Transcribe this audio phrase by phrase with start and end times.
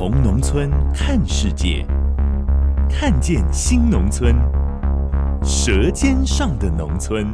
[0.00, 1.84] 从农村看世界，
[2.88, 4.34] 看见新农村，
[5.44, 7.26] 舌尖上的农村。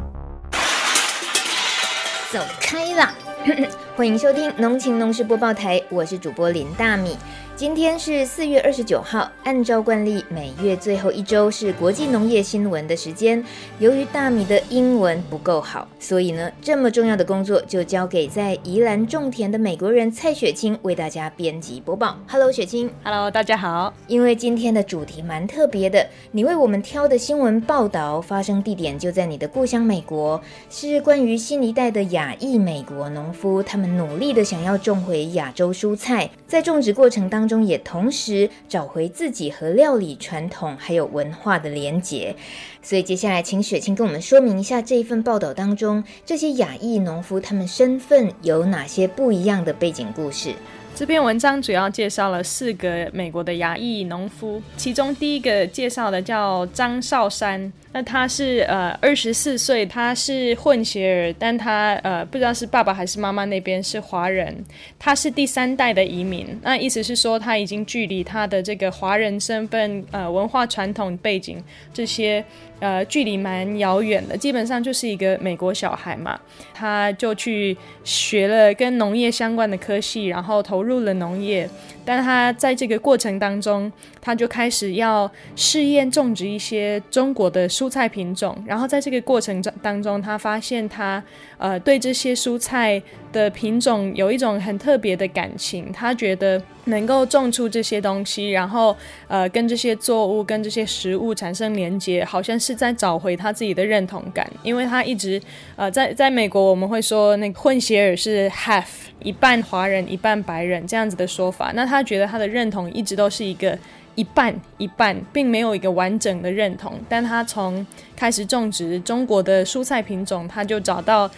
[2.32, 3.14] 走开啦！
[3.94, 7.16] 欢迎收听《农情农事播报台》，我是主播林大米。
[7.56, 13.42] 今天是四月二十九号，按照惯例，每月最后一周是国际农业新闻的时间。
[13.78, 22.18] 由于大米的英文不够好，所以呢，这么重要的工作就交给在宜兰种田的美国人蔡雪清为大家编辑播报。
[22.28, 22.90] Hello，雪清。
[23.02, 23.94] Hello，大家好。
[24.06, 37.56] 因为今天的主题蛮特别的，你为我们挑的新闻报道发生地点就在你的故乡美国，是关于新一代的亚裔美国农夫，他们努力的想要种回亚洲蔬菜，在种植过程当中。
[37.66, 42.36] 也同时找回自己和料理传统还有文化的连结，
[42.80, 50.54] 所以接下来请雪清跟我们说明一下这一份报道当中这些亚裔农夫他们身份有哪些不一样的背景故事。
[50.96, 57.70] 这篇文章主要介绍了四个美国的亚裔农夫，其中第一个介绍的叫张少山。
[57.92, 64.56] 那他是呃二十四岁，他是混血儿，但他呃不知道是爸爸还是妈妈那边是华人，
[64.98, 66.58] 他是第三代的移民。
[66.62, 72.42] 那意思是说他已经距离他的这个华人身份、呃文化传统背景这些
[72.80, 76.38] 呃距离蛮遥远的，基本上就是一个美国小孩嘛。
[76.74, 81.68] 他就去学了跟农业相关的科系，然后投入了农业。
[82.04, 91.22] 但他在这个过程当中，他就开始要试验种植一些中国的蔬菜品种，然后在这个过程当中，他发现他
[91.58, 93.02] 呃对这些蔬菜
[93.36, 98.96] 的品种有一种很特别的感情，他觉得能够种出这些东西，然后
[99.28, 105.38] 呃跟这些作物跟这些食物产生连接，好像是在找回他自己的认同感，因为他一直
[105.76, 108.86] 呃在在美国我们会说那个混血儿是 half
[109.22, 112.06] 一半华人一半白人这样子的说法，那他。
[112.06, 113.76] 觉得他的认同一直都是一个
[114.14, 116.92] 一半一半，并没有一个完整的认同。
[117.08, 121.28] 但他从开始种植中国的蔬菜品种，他就找到。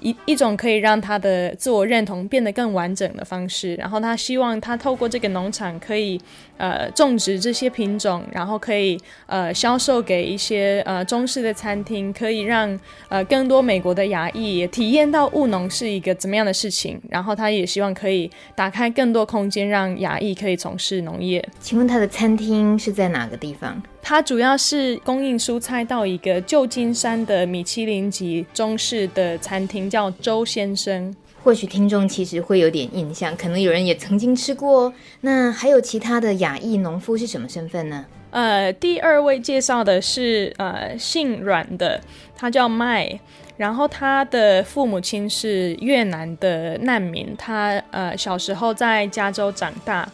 [0.00, 6.20] 一一种可以让他的自我认同变得更完整的方式，然后他希望他透过这个农场可以
[6.56, 21.46] 呃种植这些品种，然后可以呃销售给一些呃中式的餐厅，可以让呃更多美国的亚裔也体验到务农是一个怎么样的事情，然后他也希望可以打开更多空间，让亚裔可以从事农业。
[21.60, 23.82] 请问他的餐厅是在哪个地方？
[24.08, 31.14] 它主要是供应蔬菜到一个旧金山的米其林级中式的餐厅，叫周先生。
[31.44, 34.90] 或许听众其实会有点印象，可能有人也曾经吃过。
[35.20, 38.06] 那还有其他的亚裔农夫是什么身份呢？
[38.30, 42.00] 呃，第二位介绍的是呃姓阮的，
[42.34, 43.20] 他叫麦，
[43.58, 50.10] 然后他的父母亲是越南的难民，他呃小时候在加州长大。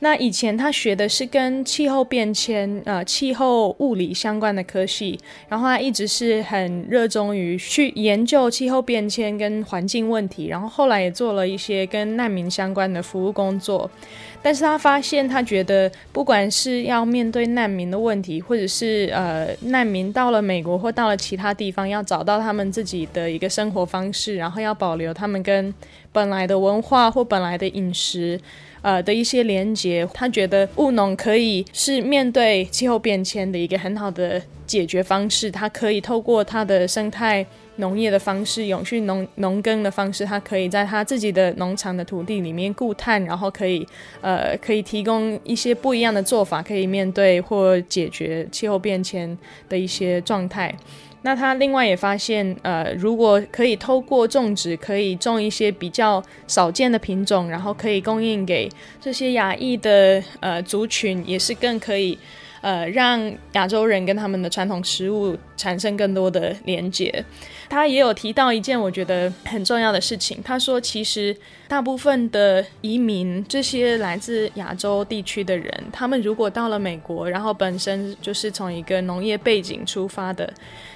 [0.00, 5.18] 那以前他学的是跟气候变迁、呃气候物理相关的科系，
[5.48, 13.90] 然后他一直是很热衷于去研究气候变迁跟环境问题，然后后来也做了一些跟难民相关的服务工作。
[14.42, 25.74] 但是他发现，他觉得不管是要面对难民的问题，或者是呃难民到了美国或到了其他地方，要找到他们自己的一个生活方式，然后要保留他们跟
[26.12, 28.38] 本来的文化或本来的饮食。
[28.86, 35.50] 呃的一些连接，他觉得务农可以是面对气候变迁的一个很好的解决方式。
[35.50, 37.44] 他可以透过他的生态
[37.78, 43.84] 农业的方式、永续农农耕的方式，他可以在他自己的农场的土地里面固碳，然后可以
[44.20, 49.36] 呃可以提供一些不一样的做法，可以面对或解决气候变迁
[49.68, 50.72] 的一些状态。
[51.26, 58.70] 那他另外也发现，呃，如果可以透过种植，可以种一些比较少见的品种，然后可以供应给
[59.00, 62.16] 这些亚裔的呃族群，也是更可以
[62.60, 63.20] 呃，让
[63.54, 67.24] 亚洲人跟他们的传统食物产生更多的连接。
[67.68, 71.36] 他也有提到一件我觉得很重要的事情，他说，其实
[71.68, 80.52] 大部分的移民，这些来自亚洲地区的人，他们如果到了美国，然后本身就是从一个农业背景出发的。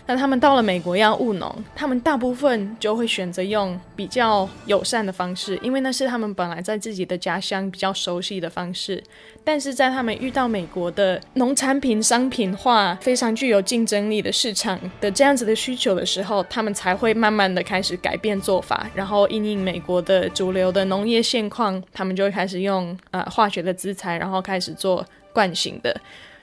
[0.06, 9.02] 那他们到了美国要务农，他们大部分就会选择用比较友善的方式，因为那是他们本来在自己的家乡比较熟悉的方式。
[9.44, 25.03] 但是在他们遇到美国的农产品商品化非常具有竞争力的市场的这样子的需求的时候，他他们才会慢慢的开始改变做法，然后因应美国的主流的农业现况，他们就开始用呃化学的资材，然后开始做
[25.33, 25.99] 惯性的。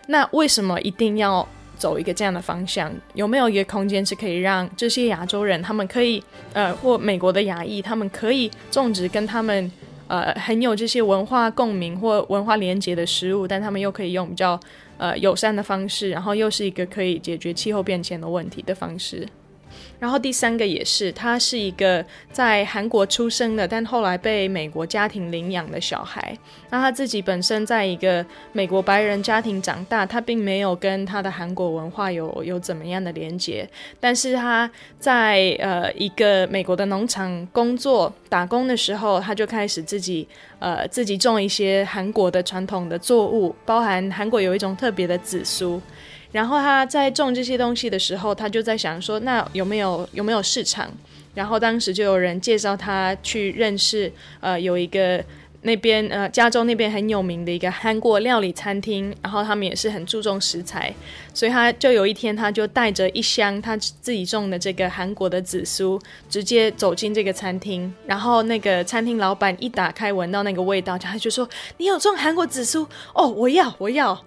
[0.08, 1.48] 那为什么一定要？
[1.78, 6.24] 走一个这样的方向，有没有一个空间是可以让这些亚洲人，他们可以，
[6.54, 9.72] 呃，或美国的亚裔，他们可以种植跟他们，
[10.08, 14.60] 呃，很有这些文化共鸣或文化连结的食物，但他们又可以用比较，
[14.98, 19.28] 呃，友善的方式，然后又是一个可以解决气候变迁的问题的方式。
[19.99, 26.38] 然后第三个也是，他是一个在韩国出生的，但后来被美国家庭领养的小孩。
[26.69, 33.67] 那他自己本身在一个美国白人家庭长大，他并没有跟他的韩国文化有有怎么样的连接。
[33.99, 40.27] 但是他在呃一个美国的农场工作打工的时候，他就开始自己
[40.59, 45.81] 呃自己种一些韩国的传统的作物，包含韩国有一种特别的紫苏。
[46.31, 50.91] 然后他在种这些东西的时候，他就在想说，那有没有有没有市场？
[51.33, 55.24] 然后当时就有人介绍他去认识，呃，有一个
[55.62, 60.91] 那边呃加州那边很有名的一个韩国料理餐厅，然后他们也是很注重食材，
[61.35, 71.47] 所以他就有一天他就带着一箱他自己种的这个韩国的紫苏，直接走进这个餐厅，然后那个餐厅老板一打开闻到那个味道，他就说
[71.77, 72.88] ：“你有种韩国紫苏？
[73.13, 74.19] 哦，我要，我要。”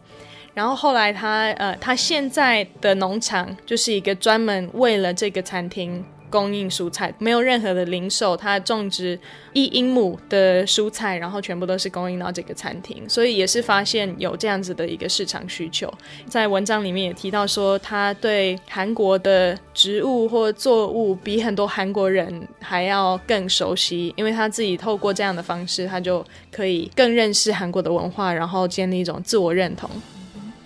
[0.55, 9.19] 然后后来他呃，他现在的农场就是一个专门为了这个餐厅供应蔬菜，没有任何的零售，他种植
[9.52, 15.93] 一英亩的蔬菜，然后全部都是供应到这个餐厅，所以也是发现有这样子的一个市场需求。
[16.26, 29.91] 在文章里面也提到说，他对韩国的植物或作物比很多韩国人还要更熟悉，因为他自己透过这样的方式，他就可以更认识韩国的文化，然后建立一种自我认同。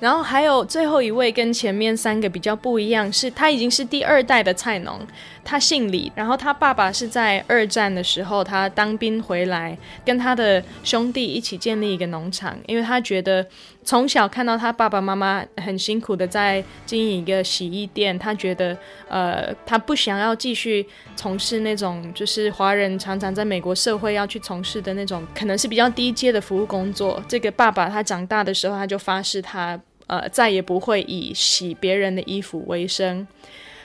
[0.04, 5.00] 然后还有最后一位跟前面三个比较不一样，是他已经是第二代的菜农，
[5.42, 9.74] 他姓李，然后他爸爸是在二战的时候他当兵回来，
[10.04, 13.46] 跟他的兄弟一起建立一个农场，因为他觉得
[13.82, 18.76] 从小看到他爸爸妈妈很辛苦的在经营一个洗衣店，他觉得
[19.08, 20.86] 呃他不想要继续
[21.16, 27.22] 从事那种就是华人常常在美国社会要去从事的那种可能是比较低阶的服务工作。
[27.26, 29.80] 这个爸爸他长大的时候他就发誓他。
[30.06, 33.26] 呃，再也不会以洗别人的衣服为生，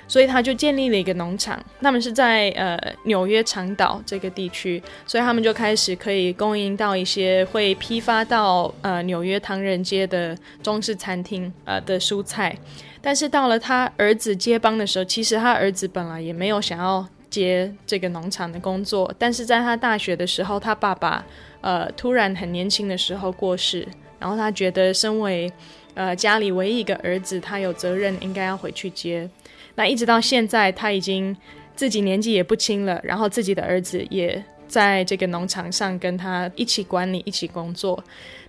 [0.07, 1.63] 所以他就建立了一个农场。
[1.81, 12.55] 他们是在呃纽约长岛这个地区，所以他们就开始可以供应到一些会批发到呃纽约唐人街的中式餐厅呃的蔬菜。
[13.01, 21.25] 但是到了他儿子接棒的时候，其实他儿子本来也没有想要接这个农场的工作，但是在他大学的时候，他爸爸
[21.61, 23.87] 呃突然很年轻的时候过世，
[24.19, 25.49] 然后他觉得身为
[25.99, 29.29] 呃，家里唯一一个儿子，他有责任应该要回去接。
[29.75, 31.35] 那一直到现在，他已经
[31.75, 38.01] 自己年纪也不轻了，然后自己的儿子也在这个农场上跟他一起管理、一起工作。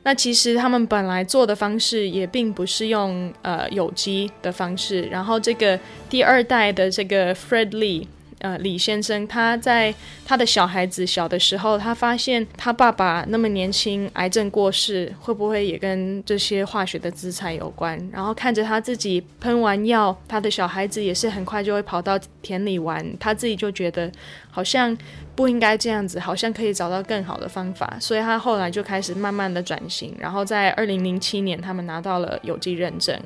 [0.05, 5.03] 那其实他们本来做的方式也并不是用呃有机的方式。
[5.11, 5.77] 然后这个
[6.09, 8.07] 第二代的这个 Fred Lee。
[8.41, 9.95] 呃，李先生他在
[10.25, 17.99] 他的小孩子小的时候，他发现他爸爸那么年轻，癌症过世，会不会也跟这些化学的资产有关？
[18.13, 24.11] 然后看着他自己喷完药，他的小孩子也是很快就会跑到田里玩，他自己就觉得
[24.51, 24.97] 好像
[25.37, 33.19] 不应该这样子，好像可以找到更好的方法，所以他后来就开始慢慢的转型，然后在二零零七年，他们拿到了有机认证。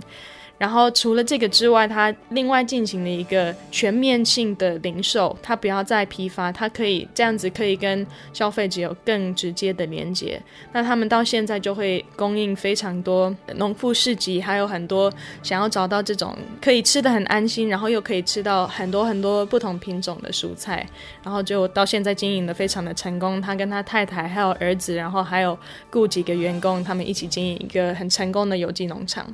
[0.57, 10.41] 然后除了这个之外，他另外进行了一个全面性的零售，他不要再批发，他可以这样子可以跟消费者有更直接的连接。
[10.73, 20.87] 那他们到现在就会供应非常多农副市集，还有很多想要找到这种可以吃得很安心，然后又可以吃到很多很多不同品种的蔬菜，
[21.23, 23.41] 然后就到现在经营得非常的成功。
[23.43, 25.59] 他跟他太太还有儿子，然后还有
[25.91, 29.27] 雇几个员工，他们一起经营一个很成功的有机农场。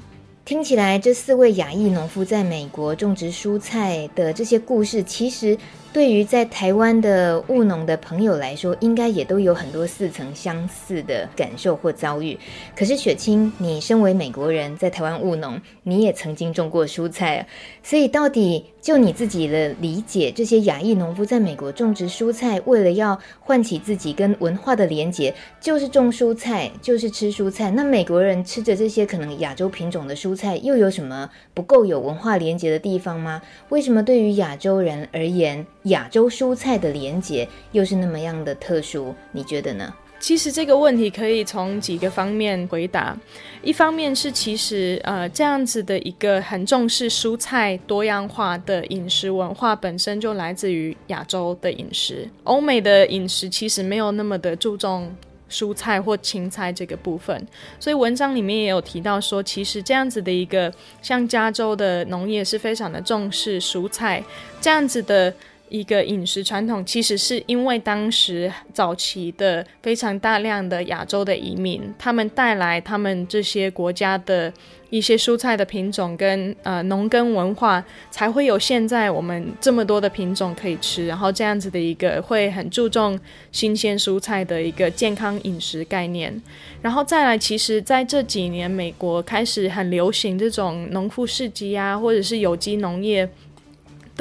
[0.50, 5.57] 听起来，这四位亚裔农夫在美国种植蔬菜的这些故事，其实
[5.93, 12.39] 对于在台湾的务农的朋友来说，应该也都有很多似曾相似的感受或遭遇。
[12.77, 17.45] 可是雪清，你身为美国人，在台湾务农，你也曾经种过蔬菜，
[17.83, 27.69] 所以到底就你自己的理解，这些亚裔农夫在美国种植蔬菜，为了要唤起自己跟文化的连结，就是种蔬菜，就是吃蔬菜。
[27.73, 33.43] 那美国人吃着这些可能亚洲品种的蔬菜，又有什么不够有文化连结的地方吗？
[33.71, 39.15] 为什么对于亚洲人而言，亚洲蔬菜的连结又是那么样的特殊？
[39.33, 39.93] 你觉得呢？
[40.19, 43.17] 其实这个问题可以从几个方面回答。
[43.63, 52.29] 一方面是其实呃这样子的一个很重视蔬菜多样化的饮食文化本身就来自于亚洲的饮食。
[52.45, 55.11] 欧美的饮食其实没有那么的注重
[55.49, 57.47] 蔬菜或青菜这个部分，
[57.79, 60.71] 所以文章里面也有提到说，其实这样子的一个
[61.01, 64.23] 像加州的农业是非常的重视蔬菜
[64.61, 65.33] 这样子的。
[65.71, 74.53] 一个饮食传统，其实是因为当时早期的非常大量的亚洲的移民，他们带来他们这些国家的
[74.91, 81.07] 一些蔬菜的品种跟呃农耕文化，才会有现在我们这么多的品种可以吃。
[81.07, 83.19] 然后这样子的一个会很注重
[83.53, 86.43] 新鲜蔬菜的一个健康饮食概念。
[86.83, 93.29] 然后再来，其实在这几年，美国开始很流行这种农夫市集啊，或者是有机农业。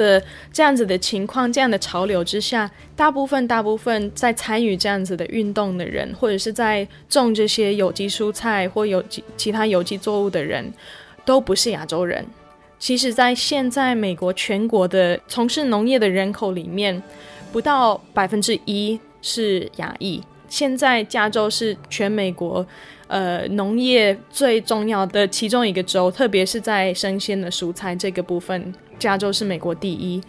[0.00, 10.72] 的这样子的情况，这样的潮流之下，大部分大部分在参与这样子的运动的人，或者是在种这些有机蔬菜或有机其他有机作物的人，
[11.26, 12.24] 都不是亚洲人。
[12.78, 17.02] 其实，在现在美国全国的从事农业的人口里面，
[17.52, 20.22] 不到百分之一是亚裔。
[20.48, 22.66] 现在加州是全美国，
[23.06, 28.74] 呃，农业最重要的其中一个州，特别是在生鲜的蔬菜这个部分。
[29.00, 30.22] 加州是美国第一。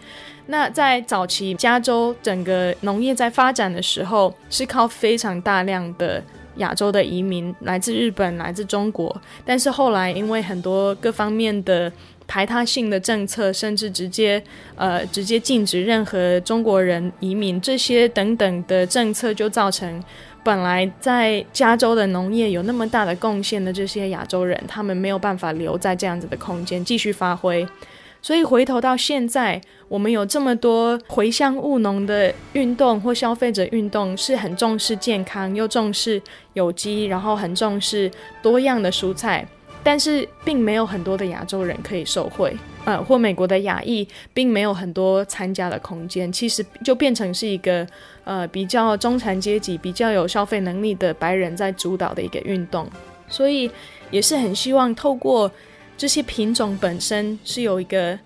[0.46, 6.20] 那在早期，加州整个农业在发展的时候，是靠非常大量的
[6.56, 9.14] 亚洲的移民，来自日本、来自中国。
[9.44, 11.90] 但是后来，因为很多各方面的
[12.26, 14.42] 排他性的政策，甚至直接
[14.74, 20.02] 呃直接禁止任何中国人移民，这些等等的政策，就造成
[20.42, 27.64] 本来在加州的农业有那么大的贡献的这些亚洲人，他们没有办法留在这样子的空间继续发挥。
[28.22, 38.08] 所以回头到现在，我们有这么多回乡务农的运动或消费者运动，是很重视健康，又重视有机，然后很重视
[38.40, 39.44] 多样的蔬菜，
[39.82, 47.84] 但是并没有很多的亚洲人可以受惠，呃，或美国的亚裔并没有很多参加的空间，其实就变成是一个
[48.22, 52.88] 呃比较中产阶级、比较有消费能力的白人在主导的一个运动，
[53.26, 53.68] 所以
[54.12, 55.50] 也是很希望透过。
[56.02, 58.18] 这些品种本身是有一个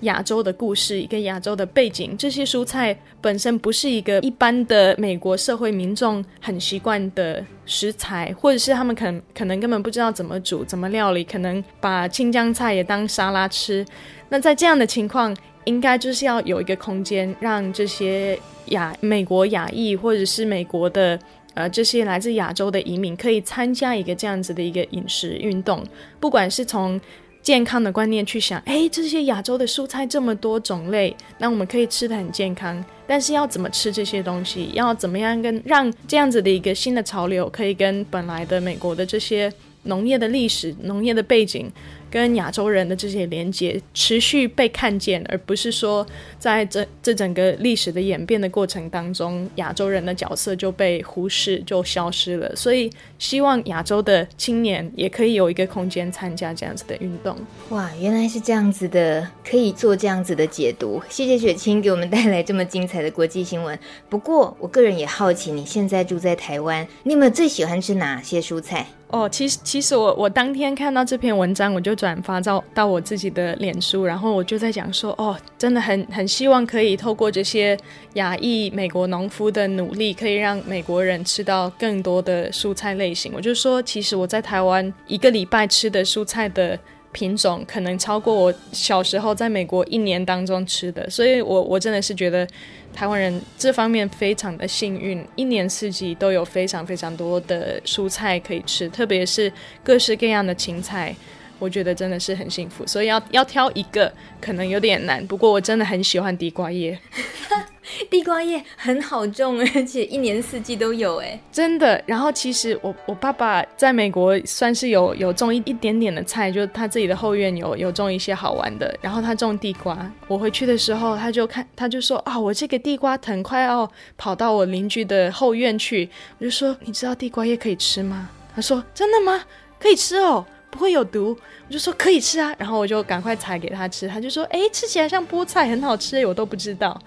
[0.00, 2.14] 亚洲的故事，一个亚洲的背景。
[2.14, 13.82] 这些蔬菜本身不是一个一般的美国社会民众很习惯的食材，或者是他们可能可能根本不知道怎么煮、怎么料理，可能把青江菜也当沙拉吃。
[14.28, 15.34] 那在这样的情况，
[15.64, 21.18] 应该就是要有一个空间，让这些亚美国亚裔或者是美国的。
[21.54, 25.84] 呃，这些来自亚洲的移民可以参加一个这样子的一个饮食运动，
[26.18, 26.98] 不管是从
[27.42, 41.70] 健康的观念去想，诶，这些亚洲的蔬菜这么多种类，那我们可以吃的很健康，但是要怎么吃这些东西，要怎么样跟让这样子的一个新的潮流可以跟本来的美国的这些农业的历史、农业的背景。
[42.12, 46.06] 跟亚洲人的这些连接持续被看见，而不是说
[46.38, 52.54] 在这这整个历史的演变的过程当中，亚洲人的角色就被忽视，就消失了。
[52.54, 57.34] 所以希望亚洲的青年也可以有一个空间参加这样子的运动。
[57.70, 61.00] 哇，原来是这样子的，可以做这样子的解读。
[61.08, 63.78] 谢谢雪清给我们带来这么精彩的国际新闻。
[64.10, 68.86] 不过我个人也好奇，你现在住在台湾，你有没有最喜欢吃哪些蔬菜？
[69.12, 77.76] 哦，其实其实我我当天看到这篇文章，我就转发到到我自己的脸书，然后我就在讲说，哦，真的很很希望可以透过这些
[78.14, 83.30] 亚裔美国农夫的努力，可以让美国人吃到更多的蔬菜类型。
[83.34, 86.78] 我就说，其实我在台湾一个礼拜吃的蔬菜的
[87.12, 92.46] 品种，可能超过我小时候在美国一年当中吃的，所以我我真的是觉得。
[92.94, 99.50] 台湾人这方面非常的幸运，一年四季都有非常非常多的蔬菜可以吃，特别是
[99.82, 101.16] 各式各样的青菜，
[101.58, 102.86] 我觉得真的是很幸福。
[102.86, 106.98] 所以要要挑一个可能有点难，不过我真的很喜欢地瓜叶。
[108.10, 112.02] 地瓜叶很好种， 而且一年四季都有，哎，真的。
[112.06, 118.96] 然后其实我我爸爸在美国算是有有种一一点点的菜，就他自己的后院有有种一些好玩的。
[119.00, 126.08] 然后他种地瓜，我回去的时候他就看他就说啊，我这个地瓜藤快要跑到我邻居的后院去，
[126.38, 128.28] 我就说你知道地瓜叶可以吃吗？
[128.54, 129.44] 他说真的吗？
[129.78, 130.44] 可以吃哦。
[130.70, 131.36] 不会有毒，
[131.68, 136.98] 我就说可以吃啊，然后我就赶快采给他吃，他就说，哎，吃起来像菠菜，很好吃，我都不知道。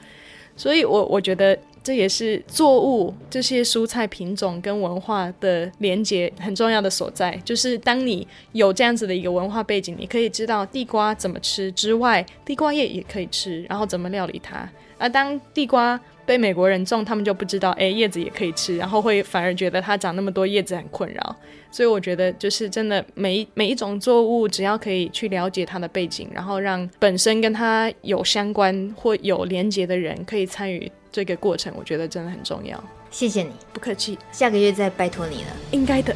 [0.55, 14.67] 所以我，我觉得这也是作物这些蔬菜品种跟文化的连接很重要的所在，就是当你有这样子的一个文化背景，你可以知道地瓜怎么吃之外，地瓜叶也可以吃，然后怎么料理它。
[14.97, 21.35] 而当地瓜被美国人种，他们就不知道，哎，叶子也可以吃，然后会反而觉得它长那么多叶子很困扰。
[21.71, 32.81] 所以我觉得，就是真的每一每一种作物，只要可以去了解它的背景，然后让本身跟它有相关或有连结的人可以参与这个过程，我觉得真的很重要。
[33.11, 35.49] 谢谢你，不客气，下个月再拜托你了。
[35.71, 36.15] 应该的。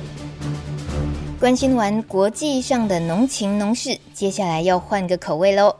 [1.39, 5.75] 关心完国际上的农情农事，接下来要换个口味喽。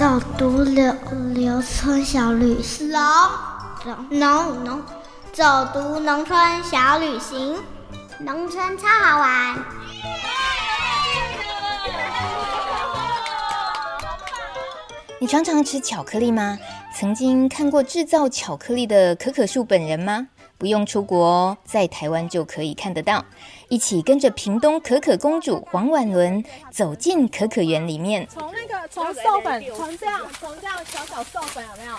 [0.00, 0.94] 走读柳
[1.34, 4.82] 柳村小旅行，农农农，
[5.30, 7.62] 走读农村小旅行，
[8.20, 9.58] 农村超好玩。
[15.20, 16.56] 你常常吃巧克力吗？
[16.96, 20.28] 曾经看过制造巧克力的可可树本人吗？
[20.60, 23.24] 不用出国哦，在台湾就可以看得到。
[23.70, 28.28] 一起跟着屏东可可公主黄婉伦走进可可园里面。
[28.28, 31.96] 从那个从授粉，从这样从这样小小授粉有没有？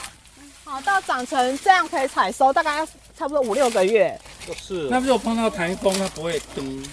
[0.64, 2.86] 好，到长成这样可以采收，大概要
[3.18, 4.16] 差不多五六个月。
[4.46, 4.88] 就是。
[4.92, 6.86] 那如果碰到台风，它不会崩？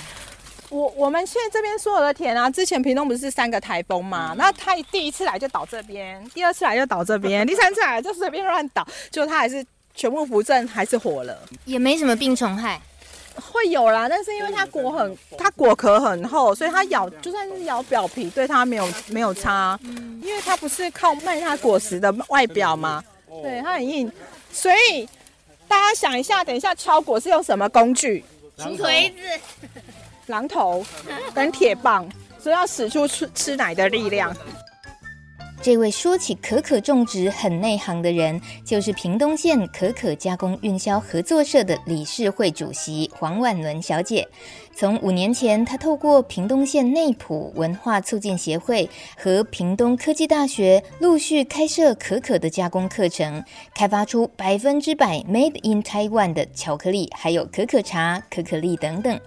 [0.71, 4.35] 我我们现在这边所有的田啊，之前屏东不是三个台风嘛？
[4.39, 9.63] 那它第一次来就倒这边，第二次来就倒这边，第三次来就随便乱倒，就它还是。
[9.99, 12.81] 全部扶正还是活了，也没什么病虫害，
[13.35, 19.77] 会有啦，但是因为它果很，它果壳很厚，所以它咬就算是咬表皮，对它没有没有差，
[20.23, 23.03] 因为它不是靠卖它果实的外表嘛，
[23.43, 24.11] 对，它很硬，
[24.53, 25.09] 所以
[25.67, 28.25] 大家想一下，等一下敲果是用什么工具？
[28.57, 30.87] 锤子、榔头
[31.35, 32.09] 跟铁棒，
[32.41, 34.33] 所以要使出吃吃奶的力量。
[35.61, 44.27] 这位说起可可种植很内行的人，就是屏东县可可加工运销合作社的理事会主席黄婉伦小姐。
[44.75, 59.19] 从五年前，她透过屏东县内埔文化促进协会和屏东科技大学陆续开设可可的加工课程，开发出百分之百 Made in Taiwan 的巧克力，还有可可茶、可可粒等等。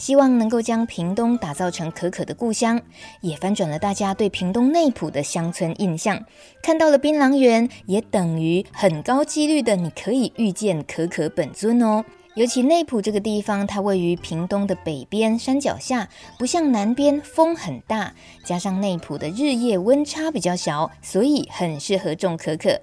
[0.00, 2.80] 希望能够将屏东打造成可可的故乡，
[3.20, 6.24] 也翻转了大家对屏东内埔的乡村印象。
[6.62, 12.02] 看到了槟榔园，也等于很高几率的你可以遇见可可本尊哦。
[12.34, 16.08] 尤其内埔这个地方，它位于屏东的北边山脚下，
[16.38, 22.80] 不像南边风很大，加上内埔的日夜温差比较小，所以很适合种可可。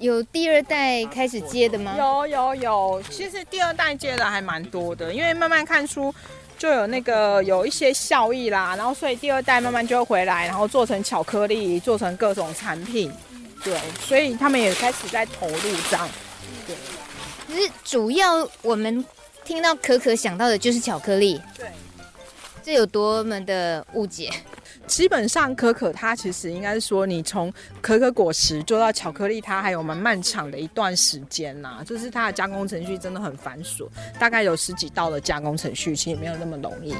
[0.00, 1.94] 有第二代开始接的吗？
[1.96, 6.12] 有有有，其实第二代接的还蛮多的，因为慢慢看出
[6.56, 13.12] 就有那个有一些效益啦，然后所以第二代慢慢就会回来，然后做成巧克力，做成各种产品，
[13.62, 16.08] 对，所以他们也开始在投入这样。
[16.66, 16.74] 对，
[17.46, 19.04] 其实主要我们
[19.44, 21.68] 听到可可想到的就是巧克力，对，
[22.62, 24.30] 这有多么的误解。
[24.90, 27.50] 基本上可可它其实应该是说，你从
[27.80, 31.84] 可可果实做到巧克力，它还有蛮漫长的一段时间呐、啊。
[31.84, 36.92] 就是它的加工程序真的很繁琐，大概有十几道的加工程序，其实没有那么容易。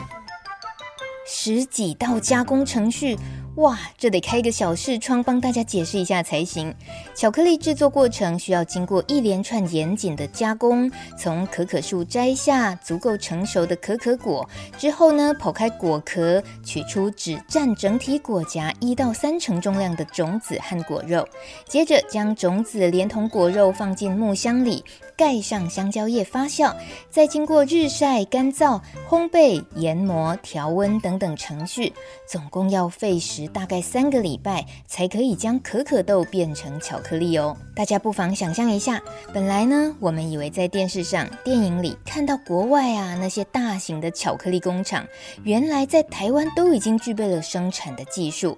[1.26, 3.16] 十几道加工程序，
[3.56, 6.74] 哇，这得开一个小视窗帮大家解释一下才行。
[7.14, 21.28] 巧克力制作过程需要经过一连串严谨的加工，从可可树摘下足够成熟的可可果之后呢，剖开果壳，取出只占整体果荚一到三成重量的种子和果肉，
[21.68, 24.82] 接着将种子连同果肉放进木箱里。
[25.20, 26.74] 盖上香蕉叶发酵，
[27.10, 31.92] 再经过日晒、干燥、烘焙、研磨、调温等等程序，
[32.26, 37.54] 总共要费时大概三个礼拜，才可以将可可豆变成巧克力哦。
[37.76, 38.98] 大家不妨想象一下，
[39.30, 45.06] 本来呢，我们以为在电视上、电影里看到国外啊那些大型的巧克力工厂，
[45.44, 48.56] 原来在台湾都已经具备了生产的技术。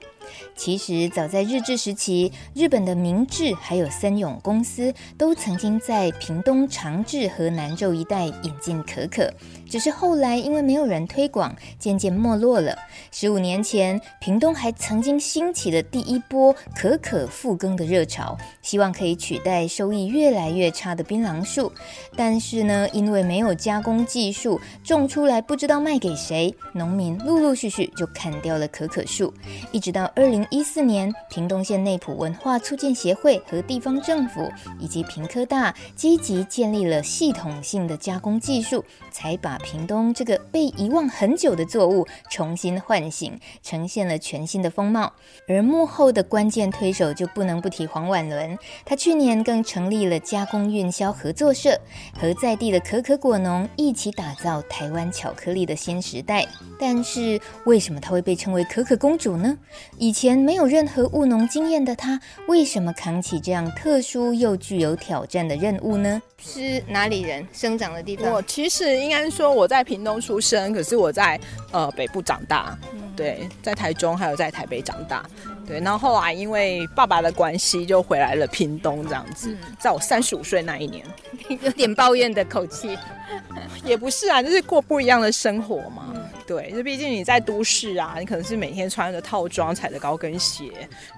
[0.55, 9.33] 其实，早在日治时期，日本的明治还有森永公司都曾经在屏东长治和南州一带引进可可，
[9.73, 12.77] 只是后来因为没有人推广，渐渐没落了。
[13.11, 21.73] 十五年前，屏东还曾经兴起了第一波可可复耕的热潮，希望可以取代收益越来越差的槟榔树。
[22.15, 29.33] 但是呢，因为没有加工技术，种出来不知道卖给谁，农民陆陆续续就砍掉了可可树。
[29.71, 45.12] 一直到二零一四年，屏东县内埔文化促进协会和地方政府以及屏科大积极建立了系统性的加工技术，才把屏东这个被遗忘很久的作物重新唤醒，呈现了全新的风貌。
[45.48, 51.81] 而幕后的关键推手就不能不提黄婉伦，他去年更成立了加工运销合作社，
[52.18, 56.46] 和在地的可可果农一起打造台湾巧克力的新时代。
[56.79, 59.57] 但是为什么他会被称为可可公主呢？
[59.98, 66.20] 以前没有任何务农经验的他，为什么扛起这样特殊又具有挑战的任务呢？
[66.38, 67.46] 是哪里人？
[67.53, 68.33] 生长的地方？
[68.33, 71.38] 我其实应该说我在屏东出生，可是我在
[71.71, 75.25] 呃北部长大，嗯、对，在台中还有在台北长大，
[75.67, 81.05] 对，然后后来因为爸爸的关系就回来了屏东这样子，嗯、在我三十五岁那一年，
[81.62, 82.99] 有点抱怨的口气，
[83.85, 86.12] 也不是啊，就是过不一样的生活嘛。
[86.15, 86.23] 嗯。
[86.45, 90.71] 对，就毕竟你在都市啊，你可能是每天穿着套装，踩着高跟鞋，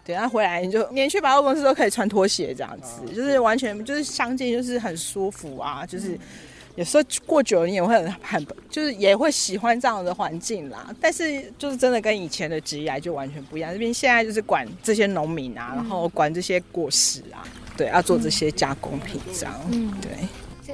[0.05, 6.16] 对，然后回来你就连去百货公司都可以穿拖鞋这样子，就是完全就是相近，就是很舒服啊，就是
[6.77, 10.95] 有时候过久了你也会很很，就是也会喜欢这样的环境啦。
[11.01, 20.11] 但是就是真的跟以前的职业就完全不一样，这边现在就是管这些农民啊，然后管这些果实啊，对，要做这些加工品这样，嗯，对。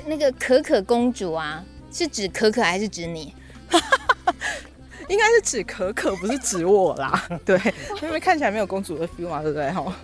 [0.07, 3.35] 那个可可公主啊，是指可可还是指你？
[5.09, 7.29] 应该是指可可，不是指我啦。
[7.45, 7.61] 对，
[8.01, 9.69] 因为看起来没有公主的 feel 嘛，对不对？
[9.73, 9.97] 哈，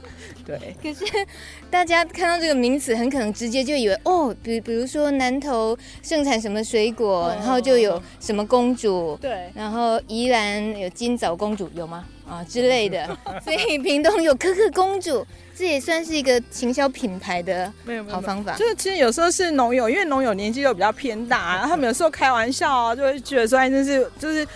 [0.47, 0.77] 对。
[0.83, 1.05] 可是
[1.71, 9.19] 大家看到这个名词，很可能直接就以为哦，比比如说南投盛产什么水果，然后就有什么公主。
[9.21, 9.51] 对。
[9.55, 12.05] 然后宜兰有金枣公主，有吗？
[12.29, 13.07] 啊之类的。
[13.45, 15.27] 所以屏东有可可公主。
[15.59, 17.73] 这也算是一个行销品牌的
[18.11, 18.55] 好方法。
[18.57, 24.47] 就是其实有时候是农友，因为农友年纪又比较偏大，然后他们有时候开玩笑啊，就会觉得说，哎，真是就是，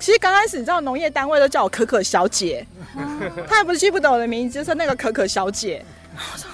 [0.00, 2.66] 其实刚开始你知道农业单位都叫我可可小姐，
[3.48, 5.84] 他也不是记不得我的名字，就是那个可可小姐。
[6.14, 6.50] 然后我说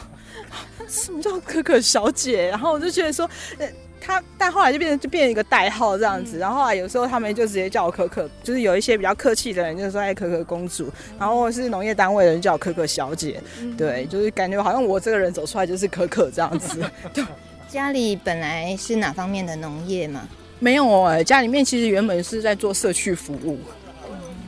[0.88, 2.48] 什么叫可可小姐？
[2.48, 3.68] 然后我就觉得说，呃
[4.02, 13.40] 他但后来就变成就变成一个代号这样子，然后后来有时候他们就直接叫我可可，就是有一些比较客气的人就说哎可可公主，然后或是农业单位的人叫我可可小姐，
[13.76, 16.82] 对，就是感觉好像我这个人走出来就是可可这样子。
[17.12, 17.22] 对，
[17.68, 20.26] 家里本来是哪方面的农业吗？
[20.60, 23.58] 没有哎，家里面其实原本是在做社区服务。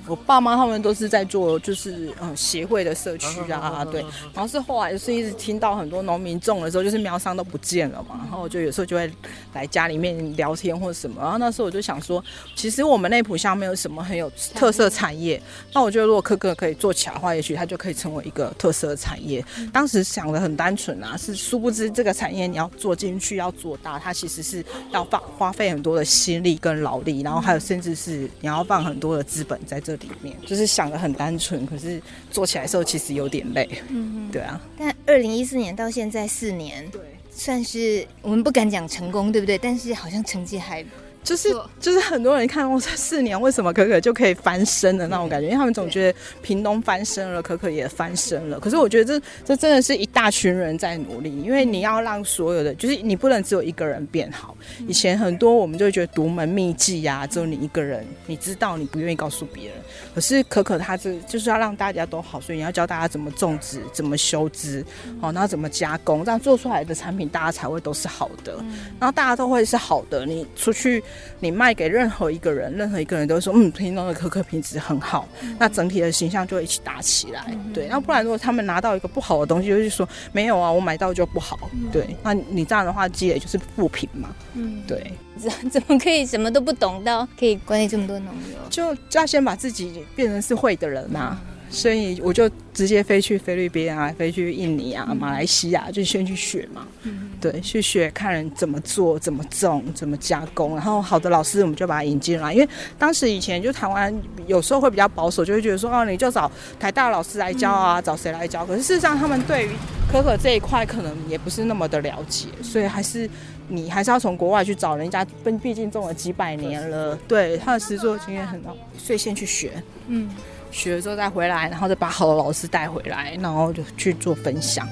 [0.07, 4.03] 我爸妈他们都是在做，就是嗯协会的社区啊，对。
[4.35, 9.11] 然后是后来就是一直听到很多农民种的时候，就是苗商都不见了嘛，然后我就有时候就会
[9.55, 11.23] 来家里面聊天或者什么。
[11.23, 12.23] 然后那时候我就想说，
[12.57, 15.41] 其实我们内埔乡没有什么很有特色产业，
[15.73, 19.45] 那我觉得如果可可可以做起来的话，也许它就可以成为一个特色产业。
[19.73, 29.93] 当时想的很单纯啊，是殊不知这个产业你要做进去要做大，它其实是要放花费很多的心力跟劳力，然后还有甚至是你要放很多的资本在这。
[29.93, 33.69] 里面就是想的很单纯，可是做起来的时候其实有点累。
[33.88, 34.61] 嗯，对啊。
[34.79, 39.57] 但二零一四年到现在四年，对，算是我们不敢讲成功，对不对？
[39.59, 40.85] 但是好像成绩还。
[41.23, 48.59] 就是就是很多人看我这四年为什么可可就可以翻身的那种感觉，因为他们总觉得屏东翻身了，可可也翻身了。
[48.59, 54.57] 可是我觉得这这真的是一大群人在努力，因为你要让所有的，就是你不能只有一个人变好。
[54.89, 59.79] 以前很多我们就会觉得独门秘技呀，只有你一个人，你知道你不愿意告诉别人。
[60.15, 64.85] 可是可可他这就是要让大家都好，所以你要教大家怎么种植、怎么修枝，
[65.21, 68.57] 哦，然后怎么加工，这样做出来的产品大家才会都是好的，
[68.99, 70.27] 然后大家都会是好的。
[70.27, 71.01] 你出去。
[71.40, 77.44] 你卖给任何一个人，任何一个人都会说，嗯，屏东的可可品质很好，嗯、那整体的形象就会一起打起来。
[77.48, 81.70] 嗯、对，那不然如果他们拿到一个不好的东西，就是说没有啊，我买到就不好。
[81.72, 84.29] 嗯、对，那你这样的话积累就是负评嘛。
[84.55, 85.12] 嗯，对。
[85.38, 88.59] 怎 怎么可以什么都不懂到可以管理这么多农友？
[88.68, 91.42] 就要先把自己变成是会的人呐、啊。
[91.73, 96.87] 嗯所以我就直接飞去菲律宾啊，飞去印尼啊，马来西亚，就先去学嘛。
[97.05, 100.75] 嗯，对，去学看人怎么做，怎么种，怎么加工。
[100.77, 102.53] 然后好的老师，我们就把他引进来。
[102.53, 104.15] 因为当时以前就台湾
[104.47, 108.67] 有时候会比较保守，就会觉得说，哦，你就找台大老师来教啊，嗯、找谁来教？
[108.67, 109.71] 可是事实上，他们对于
[110.11, 113.29] 可可这一块可能也不是那么的了解，所以还是
[113.69, 119.83] 你还是要从国外去找人家，毕毕竟种了几百年了，对，他的实作经验很高，所以先去学。
[120.09, 120.29] 嗯。
[120.73, 124.89] 学了之后再回来，然后再把好的老师带回来，然后就去做分享。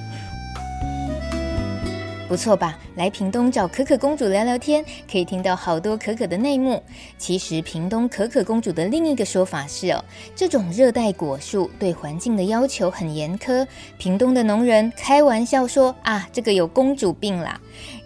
[2.29, 2.79] 不错吧？
[2.95, 6.81] 来屏东找可可公主聊聊天，可以听到好多可可的内幕。
[7.19, 10.05] 其实屏东可可公主的另一个说法是哦，
[10.37, 13.67] 这种热带果树对环境的要求很严苛。
[13.99, 17.61] 屏东的农人开玩笑说啊，这个有公主病啦。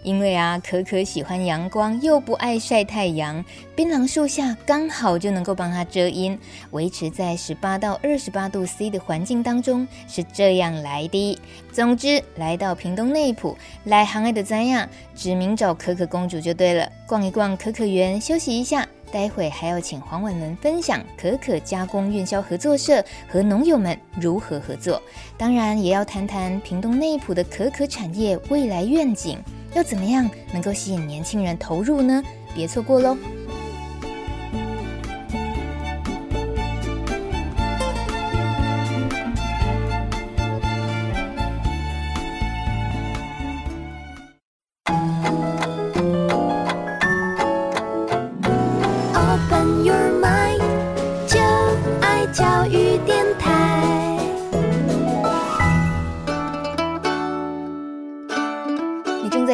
[0.05, 3.43] 因为啊，可可喜欢阳光，又不爱晒太阳，
[3.75, 6.39] 槟榔树下刚好就能够帮它遮阴，
[6.69, 11.39] 维持在十八到二十八度 C 的环境当中，是这样来的。
[11.71, 16.87] 总之，来到屏东内埔，来行爱的咱呀，指名找可可公主就对了。
[17.07, 25.01] 逛一逛可可园，休息一下，待会还要请黄婉伦分享可可加工运销合作社和农友们如何合作，
[25.35, 29.39] 当然也要谈谈屏东内埔的可可产业未来愿景。
[29.75, 32.23] 又怎么样能够吸引年轻人投入呢？
[32.55, 33.17] 别错过喽！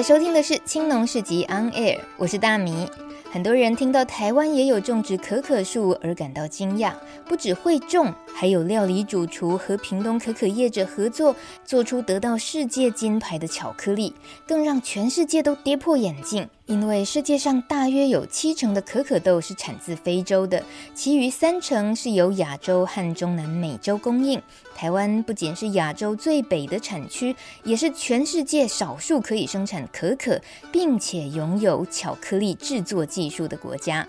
[0.02, 2.88] 收听的是青农市集 On Air，我是大米。
[3.32, 6.92] 很多人听到台湾也有种植可可树而感到惊讶，
[7.26, 14.14] 不只会种，还有料理主厨和屏东可可业者合作，做出得到世界金牌的巧克力，
[14.48, 16.50] 更让全世界都跌破眼镜。
[16.66, 24.42] 因为世界上大约有七成的可可豆是产自非洲的，其余三成是由亚洲和中南美洲供应。
[24.82, 30.41] 台湾不仅是亚洲最北的产区，也是全世界少数可以生产可可，
[30.72, 34.08] 并且拥有巧克力制作技术的国家。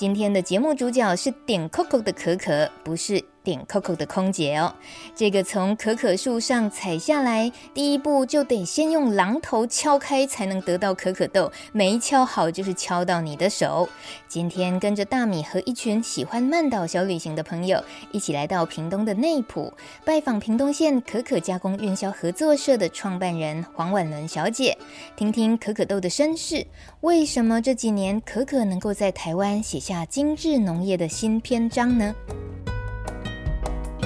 [0.00, 3.22] 今天的节目主角是点 COCO 的可可，不是。
[3.42, 4.74] 点 COCO 的空姐哦，
[5.16, 13.88] 这个从可可树上采下来，第一步就得先用榔头敲开才能得到可可豆，没敲好就是敲到你的手。
[14.28, 17.82] 今天跟着大米和一群喜欢曼岛小旅行的朋友，
[18.12, 19.72] 一起来到屏东的内埔，
[20.04, 24.76] 拜访屏东县可可加工运销合作社的创办人黄婉伦小姐，
[25.16, 26.66] 听听可可豆的身世，
[27.00, 32.14] 为什么这几年可可能够在台湾写下精致农业的新篇章呢？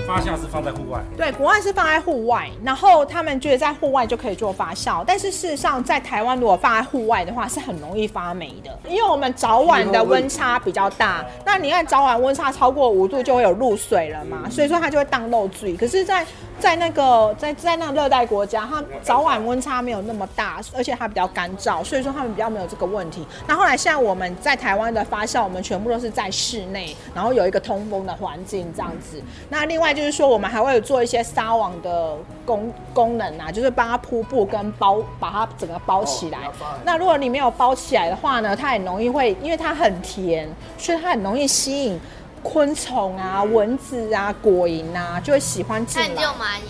[0.06, 16.24] 发酵是放在户外，对，国外是放在户外，然后他们觉得在户外就可以做发酵，但是事实上在台湾如果放在户外的话是很容易发霉的，因为我们早晚的温差比较大，那你看早晚温差超过五度就会有露水了嘛，所以说它就会当漏水，可是，在
[16.60, 23.26] 在那个在在那个热带国家，它早晚温差没有那么大，而且它比较干燥，所以说他们比较没有这个问题。
[23.46, 29.22] 那后来现在我们在台湾的发酵，我们全部都是在室内，然后有一个通风的环境这样子。
[29.48, 36.40] 那另外就是说，我们还会有做一些纱网的功功能啊，就是帮它铺布跟包，把它整个包起来。
[36.84, 42.00] 那如果你没有包起来的话呢，它很容易会，因为它很甜，所以它很容易吸引。
[42.46, 46.08] 昆虫啊、蚊子啊、果蝇啊，就会喜欢进来。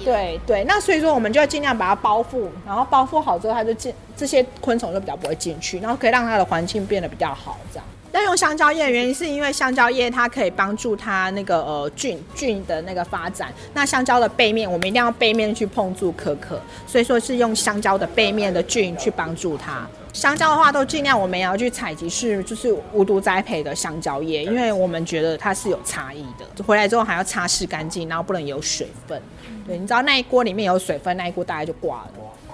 [0.05, 7.57] 对对，那所以说我们就要尽量把它包覆，然后包覆好之后，它就进这些昆虫就比较不会进去，然后可以让它的环境变得比较好。
[7.73, 7.85] 这样。
[8.15, 13.53] 要用香蕉叶的原因是因为香蕉叶它可以帮助它那个呃菌菌的那个发展。
[13.73, 19.85] 那香蕉的背面，我们一定要背面去碰触可可，所以说是用香蕉的背面的菌去帮助它。
[20.13, 26.63] 香蕉的话，都尽量我们也要去采集是就是无毒栽培的香蕉叶，因为我们觉得它是有差异的。
[26.63, 29.21] 回来之后还要擦拭干净，然后不能有水分。
[29.67, 32.11] 对，你知道那一锅里面有水分，那一锅大概就挂了。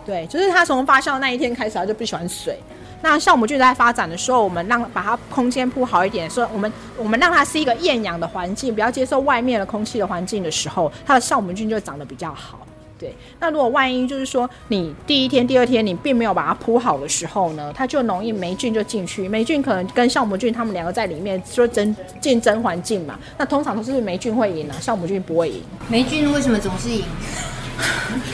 [0.06, 2.58] 对，就是它从发酵那一天开始，它就不喜欢水。
[3.02, 12.66] 那酵母菌在发展的时候，我们让把它空间铺好一点，说我们我们让它是一个厌氧的环境，不要接受外面的空气的环境的时候，它的酵母菌就长得比较好。
[12.98, 25.62] 对，那如果万一就是说你第一天、第二天你并没有把它铺好的时候呢，它就容易霉菌就进去，霉菌可能跟酵母菌它们两个在里面说争竞争环境嘛，那通常都是霉菌会赢啊，酵母菌不会赢。
[25.88, 27.02] 霉菌为什么总是赢？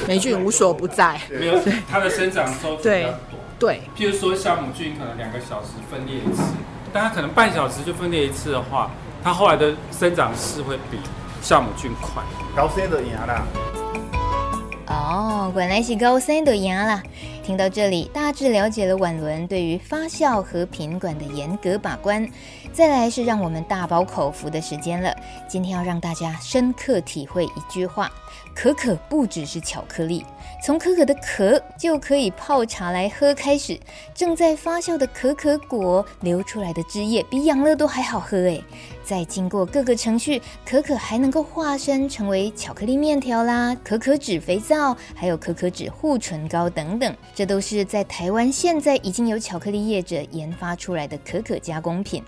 [0.09, 1.57] 霉菌无所不在，没有
[1.88, 3.38] 它的生长周期比较多。
[3.59, 6.42] 对，譬如说酵母菌可能两个小时分裂一次，
[6.92, 8.90] 但它可能半小时就分裂一次的话，
[9.23, 10.99] 它后来的生长是会比
[11.42, 12.23] 酵母菌快。
[12.55, 13.47] 高生就赢了。
[14.88, 17.03] 哦，原来是高生就赢了。
[17.42, 22.29] 听到这里，大致了解了婉伦对于发酵和品管的严格把关。
[22.73, 25.14] 再来是让我们大饱口福的时间了。
[25.49, 28.11] 今天要让大家深刻体会一句话：
[28.57, 30.25] 可可不只是巧克力。
[30.64, 33.79] 从可可的壳就可以泡茶来喝开始，
[34.14, 38.64] 正在发酵的可可果流出来的汁液比养乐多还好喝诶。
[39.05, 47.14] 再经过各个程序，可可还能够化身成为巧克力面条啦、可可脂肥皂，还有可可脂护唇膏等等。
[47.35, 52.25] 这都是在台湾现在已经有巧克力业者研发出来的可可加工品。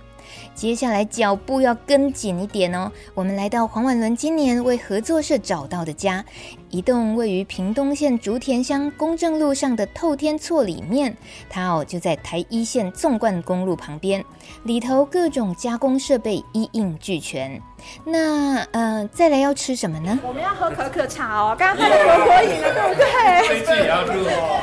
[0.55, 2.91] 接下来脚步要跟紧一点哦。
[3.15, 6.25] 我们来到黄婉伦今年为合作社找到的家，
[6.71, 11.17] 一栋位于屏东县竹田乡公正路上的透天厝里面。
[11.49, 14.25] 它哦就在台一线纵贯公路旁边，
[14.65, 17.61] 里头各种加工设备一应俱全。
[18.05, 20.19] 那呃，再来要吃什么呢？
[20.27, 23.65] 我们要喝可可茶哦，刚刚喝的果果饮了，对不对？
[23.67, 24.61] 这也要喝哦。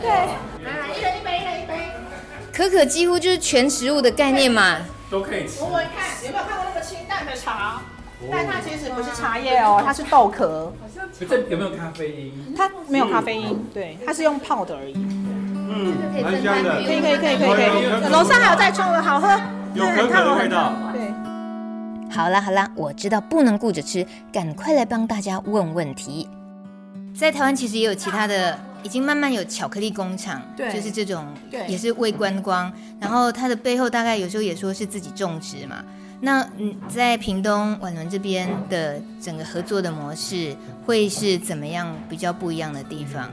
[0.00, 0.28] 对。
[2.60, 4.76] 可可几乎就是全食物的概念嘛，
[5.10, 5.62] 都可以吃。
[5.62, 7.80] 我们看有没有看过那个清淡的茶？
[8.30, 10.70] 但它其实不是茶叶哦，它是豆壳。
[11.26, 12.54] 这有没有咖啡因？
[12.54, 14.92] 它没有咖啡因，对，它是用泡的而已。
[14.94, 16.82] 嗯，蛮香的。
[16.84, 18.12] 可以可以可以可以可以。
[18.12, 19.40] 楼上还有在冲的，好喝。
[19.72, 20.74] 有可可的味道。
[20.92, 21.00] 对。
[22.14, 26.28] 好啦好啦，我知道不能顾着吃，赶快来帮大家问问题。
[27.18, 28.58] 在台湾其实也有其他的。
[28.82, 32.72] 已经慢慢有巧克力工厂，对，就是这种，对，也是为观光。
[33.00, 35.84] 然后它的背后大概有时候也说是自己种植嘛。
[36.20, 43.30] 那嗯，在屏东婉伦这边的整个合作的模式会是怎么样比较不一样的地方？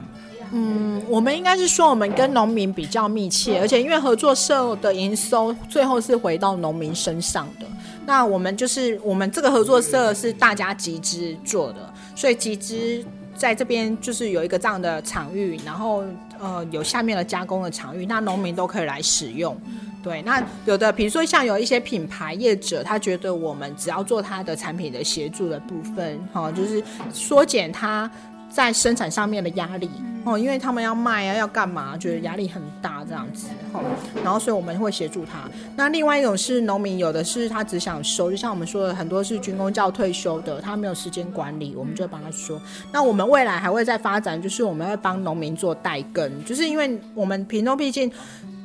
[0.52, 7.66] 嗯，我们应该是说我们跟农民比较密切，而且因为合作社的营收最后是回到农民身上的。
[8.06, 13.04] 那我们就是我们这个合作社是大家集资做的，所以集资。
[13.38, 16.02] 在这边就是有一个这样的场域，然后
[16.40, 19.56] 呃有下面的加工的场域，那农民都可以来使用。
[20.02, 28.10] 对，那有的比如说像有一些品牌业者，他觉得我们只要做他的产品的协助的部分，哈，就是缩减他。
[28.50, 29.90] 在生产上面的压力
[30.24, 33.80] 哦，因为他们要卖啊，要干嘛，觉得压力很大这样子哦，
[34.22, 35.48] 然后所以我们会协助他。
[35.76, 42.60] 那另外一种是农民，有的是他只想收，就像我们说的，很多是军工教退休的，他没有时间管理，我们就会帮他说。
[42.92, 48.10] 那我们未来还会再发展，就是我们会帮农民做代耕，就是因为我们屏东毕竟，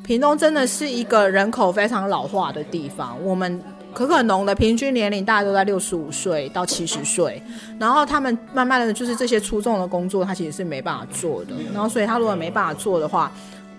[0.03, 3.61] 屏东真的是一个人口非常老化的地方，我们。
[3.93, 7.41] 可可农的平均年龄大概都在六十五岁到七十岁，
[7.79, 13.31] 然后他们慢慢的就是这些粗重的工作，他其实是没办法做的，然后所以他如果没办法做的话，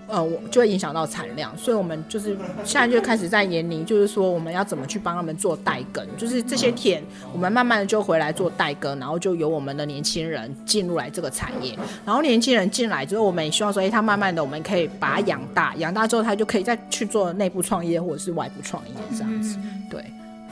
[0.06, 19.58] 呃，我就会影响到产量，所以我们就是现在就开始在研拟，就是说我们要怎么去帮他们做代耕，就是这些田我们慢慢的就回来做代耕，然后就由我们的年轻人进入来这个产业，然后年轻人进来之后，我们也希望说，哎，他慢慢的我们可以把他养大，养大之后他就可以再去做内部创业或者是外部创业这样子。
[19.90, 20.04] 对，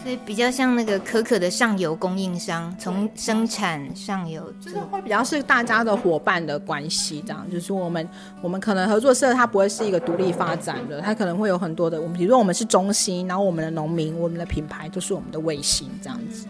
[0.03, 8.09] 所以比较像那个可可的上游供应商，从生产上游，就是会比较是大家的伙伴的关系，这样就是我们
[8.41, 16.47] 我们可能合作社它不会是一个独立发展的，它可能会有很多的，我们比如说我们是中心，然后我们的农民、我们的品牌都是我们的卫星这样子。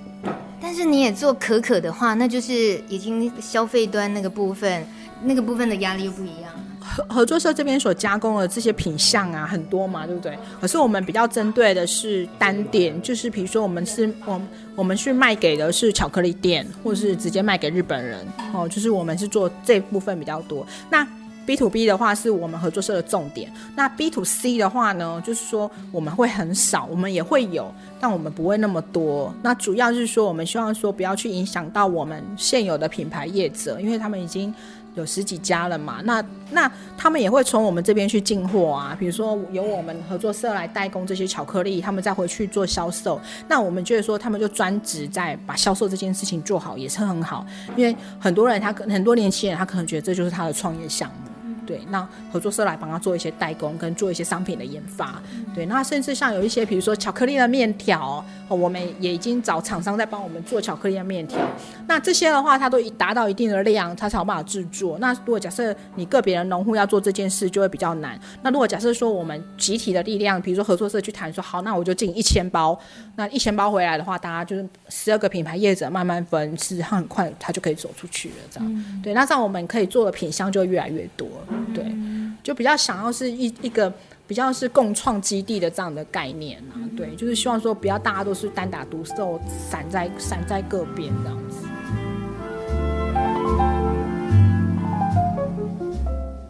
[0.58, 4.86] 但是你也做可可的话，那就是已经消费端那个部分，
[5.24, 6.51] 那个部分的压力又不一样。
[6.82, 10.36] 合合作社这边所加工的这些品相啊，很多嘛，对不对？
[10.60, 14.40] 可是我们比较针对的是单店，就是比如说我们是，我
[14.74, 20.66] 我们去卖给的是巧克力店，或者是直接卖给日本人哦，就是我们是做这部分比较多。
[20.90, 21.06] 那
[21.44, 29.34] B to B 的话是我们合作社的重点，那 B to C 的话呢，就是说我们会很少，我们也会有，但我们不会那么多。
[29.42, 34.54] 那主要就是说，我们希望说不要去影响到我们现有的品牌业者，因为他们已经。
[34.94, 36.00] 有十几家了嘛？
[36.04, 43.20] 那那他们也会从我们这边去进货啊，比如说由我们合作社来代工这些巧克力，他们再回去做销售。
[43.48, 47.46] 那我们就是说，他们就专职在把销售这件事情做好，也是很好。
[47.74, 51.31] 因为很多人他可很多年轻人他可能觉得这就是他的创业项目。
[51.66, 55.20] 对，那合作社来帮他做一些代工，跟做一些商品的研发。
[55.54, 61.38] 对，那甚至像有一些，比如说巧克力的面条，我们也已经找厂商在帮我们做巧克力的面条。
[61.86, 64.98] 那这些的话，它都已达到一定的量，它才有办法制作。
[64.98, 68.18] 那如果假设你个别的农户要做这件事，就会比较难。
[68.42, 72.78] 那如果假设说我们集体的力量，比如说合作社去谈说，好，那我就进一千包，
[73.16, 78.34] 那一千包回来的话，大家就是十二个品牌业者慢慢分，事实上很快它就可以走出去了。
[78.50, 81.28] 这样，嗯、对，那这样我们可以做的品相就会越来越多。
[81.74, 81.94] 对，
[82.42, 83.92] 就比较想要是一一个
[84.26, 91.66] 比较是共创基地的这样的概念啊，对，就是希望说不要大家都是单打独斗，散在散在各边这样子。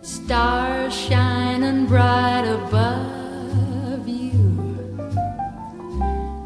[0.03, 4.33] Stars shining bright above you.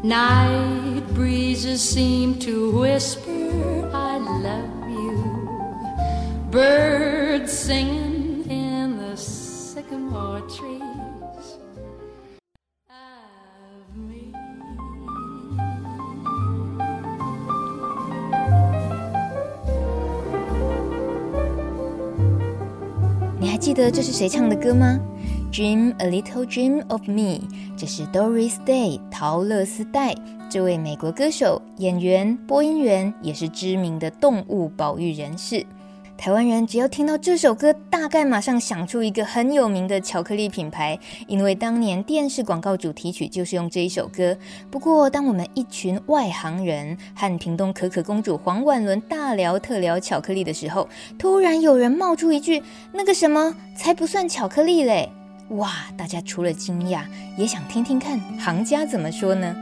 [0.03, 3.31] Night breezes seem to whisper
[3.93, 5.23] I love you.
[6.51, 8.16] Birds singing
[23.39, 24.99] 你还记得这是谁唱的歌吗
[25.51, 27.39] ？Dream a little dream of me，
[27.77, 30.13] 这是 Doris Day 陶乐丝戴，
[30.49, 35.65] 这位美国歌手、演员、播音员，也是知名的动物保育人士。
[36.17, 44.35] 台湾人只要听到这首歌，大概马上想出一个很有名的巧克力品牌，因为当年电视广告主题曲就是用这一首歌。
[44.71, 50.89] 不过，当我们一群外行人和屏东可可公主黄婉伦大聊特聊巧克力的时候，
[51.19, 55.11] 突然有人冒出一句：“那个什么才不算巧克力嘞！”
[55.51, 57.03] 哇，大家除了惊讶，
[57.37, 59.55] 也想听听看行家怎么说呢？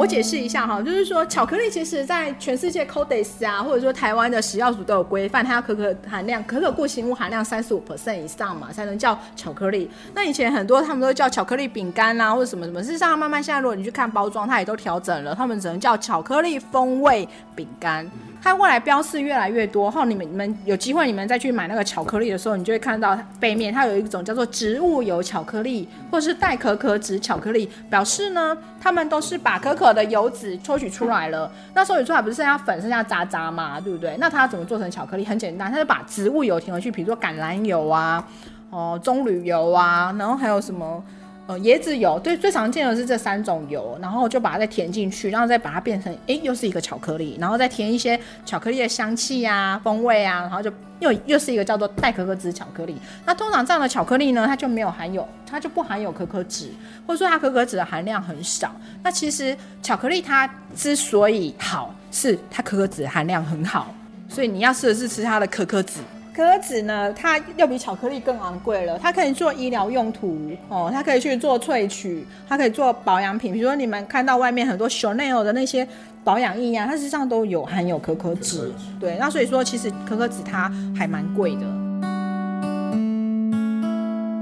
[0.00, 9.90] 我我解释一下哈，就是说巧克力其实在全世界 Codex 啊，或者说台湾的食药署都有规范，它要可可含量、可可固形物含量三十五 percent 以上嘛，才能叫巧克力。
[10.14, 18.10] 那以前很多他们都叫巧克力饼干啊，或者什么什么，事实上慢慢现在如果你去看包装，它也都调整了，他们只能叫巧克力风味饼干。
[18.42, 31.50] 它未来标示越来越多，后你们你们有机会你们再去买那个巧克力的时候，你就会看到背面它有一种叫做植物油巧克力，或者是代可可脂巧克力，表示呢，他们都是把可可的油脂抽取出来了。
[31.74, 34.16] 那抽取出来不是剩下粉剩下渣渣嘛，对不对？
[34.18, 35.24] 那它怎么做成巧克力？
[35.24, 38.26] 很简单，它就把植物油填回去，比如说橄榄油啊，
[38.70, 41.04] 哦，棕榈油啊，然后还有什么？
[41.50, 52.94] 呃，椰子油，最，最常见的是这三种油，然后就把它再填进去，然后再把它变成，哎，又是一个巧克力，然后再填一些巧克力的香气啊、风味啊，然后就又又是一个叫做代可可脂巧克力。
[53.26, 56.70] 那通常这样的巧克力呢，它就没有含有，它就不含有可可脂，
[57.04, 58.70] 或者说它可可脂的含量很少。
[59.02, 63.92] 那其实巧克力它之所以好，是它可可脂含量很好，
[64.28, 65.98] 所以你要试的是吃它的可可脂。
[66.34, 68.98] 可可脂呢，它要比巧克力更昂贵了。
[68.98, 73.52] 它可以做医疗用途哦，它可以去做萃取，它可以做保养品。
[73.52, 75.86] 比如说你们看到外面很多 Chanel 的那些
[76.22, 78.72] 保养液啊，它实际上都有含有可可脂。
[78.98, 81.66] 对，那所以说其实可可脂它还蛮贵的。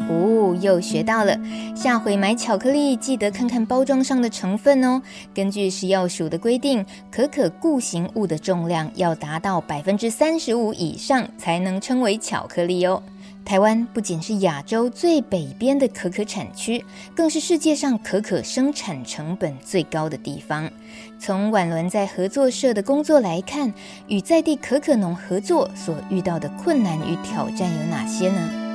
[0.09, 1.38] 哦，又学到了！
[1.76, 5.02] 下回买巧克力记得看看包装上的成分哦。
[5.34, 13.02] 根据食药署的规定，可可固形物的重量要达到百分之三十五以上才能称为巧克力哦。
[13.44, 16.84] 台湾不仅是亚洲最北边的可可产区，
[17.14, 20.70] 更是世界上可可生产成本最高的地方。
[21.18, 23.72] 从婉伦在合作社的工作来看，
[24.06, 28.67] 与在地可可农合作所遇到的困难与挑战有哪些呢？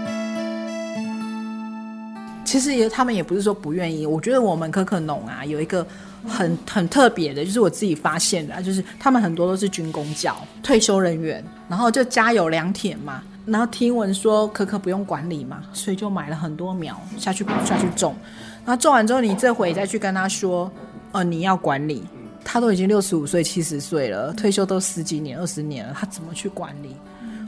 [2.54, 4.06] 其实也，他们也不是说不愿意。
[4.06, 5.84] 我觉得我们可可农啊，有一个
[6.28, 18.16] 很很特别的，就是我自己发现的，就是他们很多都是军工教退休人员，然后就家有良田嘛，然后听闻说可可不用管理嘛，所以就买了很多苗下去下去种。
[18.64, 20.72] 然后种完之后，你这回再去跟他说，
[21.12, 22.04] 呃，你要管理，
[22.46, 26.96] 他都已经六十五岁、七十岁了，退休都十几年、二十年了，他怎么去管理？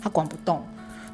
[0.01, 0.65] 他管不动。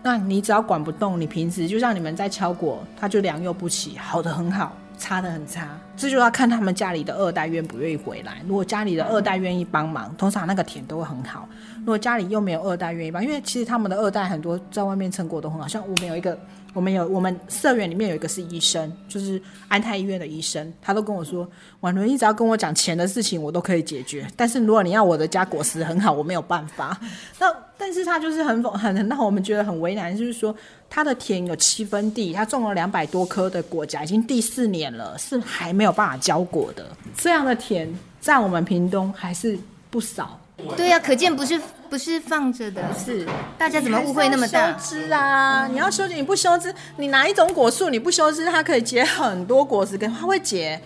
[0.03, 8.41] 那你只要管不动，你平时就像你们在敲果，它就良莠不齐，好的很好，差的很差，这就要看他们家里的二代愿不愿意回来。
[8.47, 11.47] 如果家里的二代愿意帮忙，通常那个田都会很好。
[11.79, 16.37] 如果家里又没有二代愿意帮，因为其实他们的二代很多在外面成果都很好，像我们有一个。
[16.73, 21.47] 我们有我们社员里面有一个是医生，就是安泰医院的医生，他都跟我说，
[21.81, 24.27] 婉伦，你只要跟我讲钱的事情，我都可以解决。
[24.35, 26.97] 但是如果你要我的家果实很好，我没有办法。
[27.39, 30.55] 那但是他就是很很很让我们觉得很为难，就是说
[30.89, 36.85] 他的田有七分地，他种了两百多棵的果荚，已经第四年了，是还没有办法交果的。
[37.17, 39.57] 这样的田在我们屏东还是
[39.89, 40.39] 不少。
[40.75, 41.59] 对呀、啊，可见不是
[41.89, 43.25] 不是放着的，是
[43.57, 44.71] 大家怎么误会那么大？
[44.71, 50.79] 收枝啊，你要修枝，你不修枝，你哪一种果树，你不修枝，它可以结很多果实，跟它会结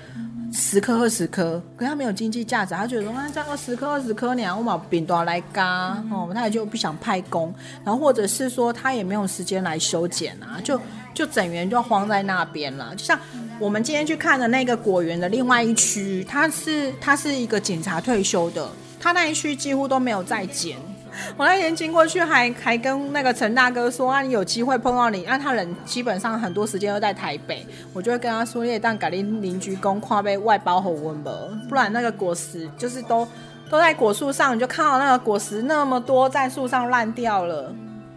[0.54, 7.54] 十颗二十颗，可它没有经济价值，他觉得说啊，这样十颗二十颗，你我把饼多来嘎哦，他也就不想派工，
[7.84, 10.80] 然后或者是说他也没有时间来修剪啊，就
[11.14, 12.96] 就整园就荒在那边了。
[12.96, 13.20] 就像
[13.60, 18.68] 我们今天去看的那个果园的另外一区，他是他是一个警察退休的。
[19.06, 20.76] 他那一区几乎都没有再剪。
[21.38, 31.32] 我那天经过去还，还跟那个陈大哥说啊，你有机会碰到你，那他人基本上很多时间都在台北，我就会跟他说，你当改邻邻居公跨被外包好温吧，
[31.70, 33.28] 不然那个果实就是都
[33.70, 37.72] 都在果树上，你就看到那个果实那么多在树上烂掉了，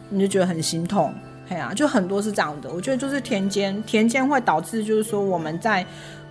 [0.09, 1.13] 你就觉得很心痛。
[1.51, 2.71] 哎呀，就很多是这样的。
[2.71, 5.85] 我觉得就是田间，田间会导致就是说我们在。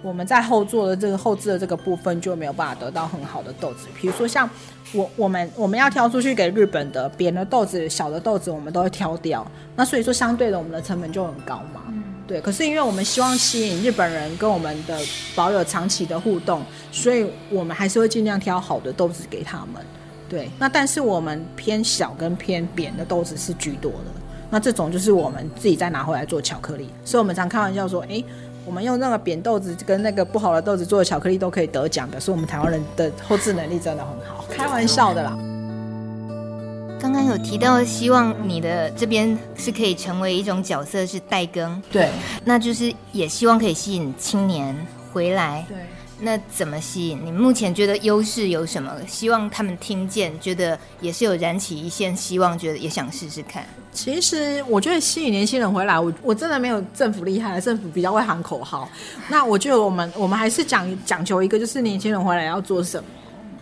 [0.07, 4.49] 我们在后座的这个后置的这个部分就没有办法得到很好的豆子，比如说像
[4.93, 9.45] 我我们我们要挑出去给日本的扁的豆子、小的豆子，我们都会挑掉。
[9.75, 11.81] 那所以说相对的，我们的成本就很高嘛。
[12.25, 12.39] 对。
[12.39, 14.97] 可是因为我们希望吸引日本人跟我们的
[15.35, 19.85] 保有长期的互动，所以我们还是会尽量挑好的豆子给他们。
[20.29, 20.49] 对。
[20.57, 24.11] 那但是我们偏小跟偏扁的豆子是居多的。
[24.49, 26.89] 那这种就是我们自己再拿回来做巧克力。
[27.03, 28.25] 所以我们常开玩笑说，哎、欸，
[28.67, 34.43] 我们用那个扁豆子跟那个不好的豆子做的巧克力都可以得奖的，所以我们台湾人的后置能力真的很好。
[34.49, 35.37] 开玩笑的啦。
[36.99, 42.09] 刚刚有提到，希望你的这边是可以成为一种角色，是代耕，对，
[42.43, 44.75] 那就是也希望可以吸引青年
[45.13, 45.77] 回来，对。
[46.19, 47.23] 那怎么吸引？
[47.23, 48.91] 你目前觉得优势有什么？
[49.07, 53.63] 希望他们听见，觉得也是有燃起一线希望，觉得也想试试看。
[53.97, 58.87] 其实我觉得吸引年轻人回来，我我真的没有政府厉害，政府比较会喊口号。
[59.27, 63.09] 那我觉得我们我们还是讲讲求一个，就是年轻人回来要做什么。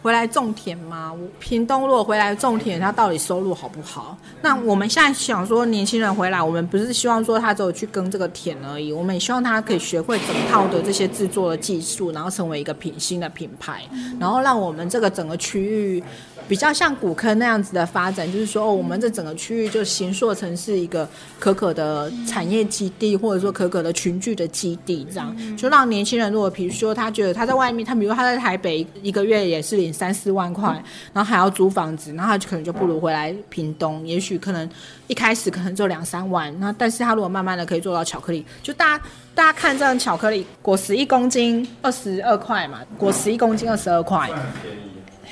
[0.04, 1.14] 回来种田吗？
[1.40, 4.16] 屏东如果回来种田，他到底收入好不好？
[4.42, 13.82] 那我们现在想说，年轻人回来，我们不是希望说他只有去耕这个田而已，我们也希望他可以学会整套的这些制作的技术，然后成为一个品新的品牌，
[14.20, 16.04] 然后让我们这个整个区域。
[16.48, 21.08] 比较像古坑那样子的发展，就是说，哦，我们这整个区域就形塑成是一个
[21.40, 25.36] 可可的产业基地，或者说可可的群聚的基地，这样。
[25.58, 30.70] 就让年轻人，如果比如说他觉得他在外面，他比如说他在台北一个月也是领三四万块，
[31.14, 34.70] 然后还要租房子，然后他就可能就不如回来屏东，也许可能
[35.08, 44.30] 一开始可能就两三万，那但是他如果慢慢的可以做到巧克力，就大家大家看这样巧克力果实一公斤二十二块嘛，果实一公斤二十二块，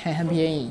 [0.02, 0.70] 很很便宜。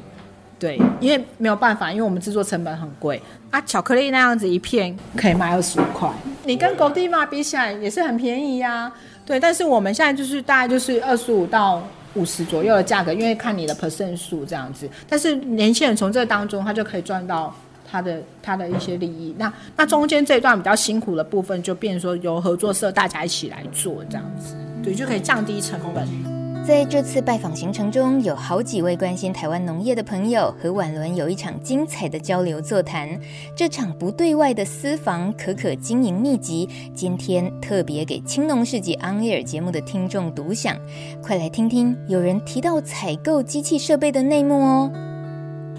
[0.64, 3.60] 对，因为没有办法，因为我们制作成本很贵啊。
[3.66, 6.10] 巧克力那样子一片可以卖二十五块，
[6.46, 8.90] 你跟狗地嘛比起来也是很便宜呀、
[9.26, 14.90] 对，但是我们现在就是大概就是二十五到五十左右的价格，因为看你的 percent 数这样子。
[15.10, 17.54] 但是年轻人从这当中他就可以赚到
[17.92, 19.36] 他的他的一些利益。
[19.38, 26.33] 那那中间这一段比较辛苦的部分，就变成说由合作社大家一起来做这样子，对，就可以降低成本。
[26.66, 33.20] 在这次拜访行程中，有好几位关心台湾农业的朋友和婉伦有一场精彩的交流座谈。
[33.54, 40.78] 这场不对外的私房可可经营秘籍，今天特别给青农世纪 On Air 节目的听众独享。
[41.22, 45.13] 快来听听有人提到采购机器设备的内幕哦。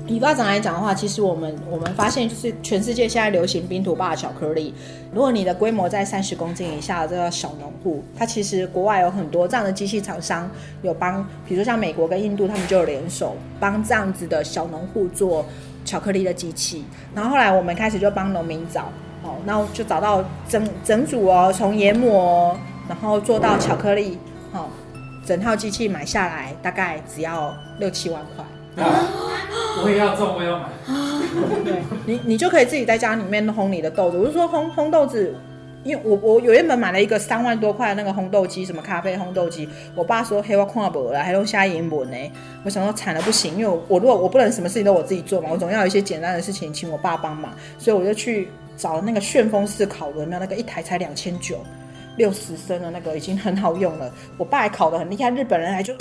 [0.07, 4.75] 以发展来讲的话，其实我们我们发现就是全世界现在流行冰土霸巧克力。
[5.13, 10.51] 如果你的规模在三十公斤以下的这个小农户，它其实国外有很多这样的机器厂商
[10.83, 15.47] 有帮，比如说像美国跟印度，他们就有联手帮这样子的小农户做
[15.87, 16.85] 巧克力的机器。
[17.15, 18.91] 然后后来我们开始就帮农民找，
[19.23, 22.55] 哦，然后就找到整整组哦，从研磨
[22.87, 24.19] 然后做到巧克力，
[24.53, 24.69] 哦，
[25.25, 28.45] 整套机器买下来大概只要六七万块。
[29.83, 30.69] 我也要种，我也要买。
[31.65, 34.17] 对，你你就可以自己在家里面烘你的豆子。
[34.17, 35.35] 我是说烘烘豆子，
[35.83, 39.69] 因为我我有一本买了一个三万多块的那个烘豆机，什么咖啡烘豆机。
[39.95, 42.17] 我爸说黑我看不了，还用瞎英文呢。
[42.65, 47.53] 我想说惨了不行，因为我，我如果我不能什么事情都我自己做嘛，我总要有一些简单的事情请我爸帮忙。
[47.79, 51.59] 所以我就去找那个旋风式烤轮，那那个一台才两千九，
[52.17, 54.13] 六十升的那个已经很好用了。
[54.39, 55.95] 我爸还烤得很厉害，日本人还就。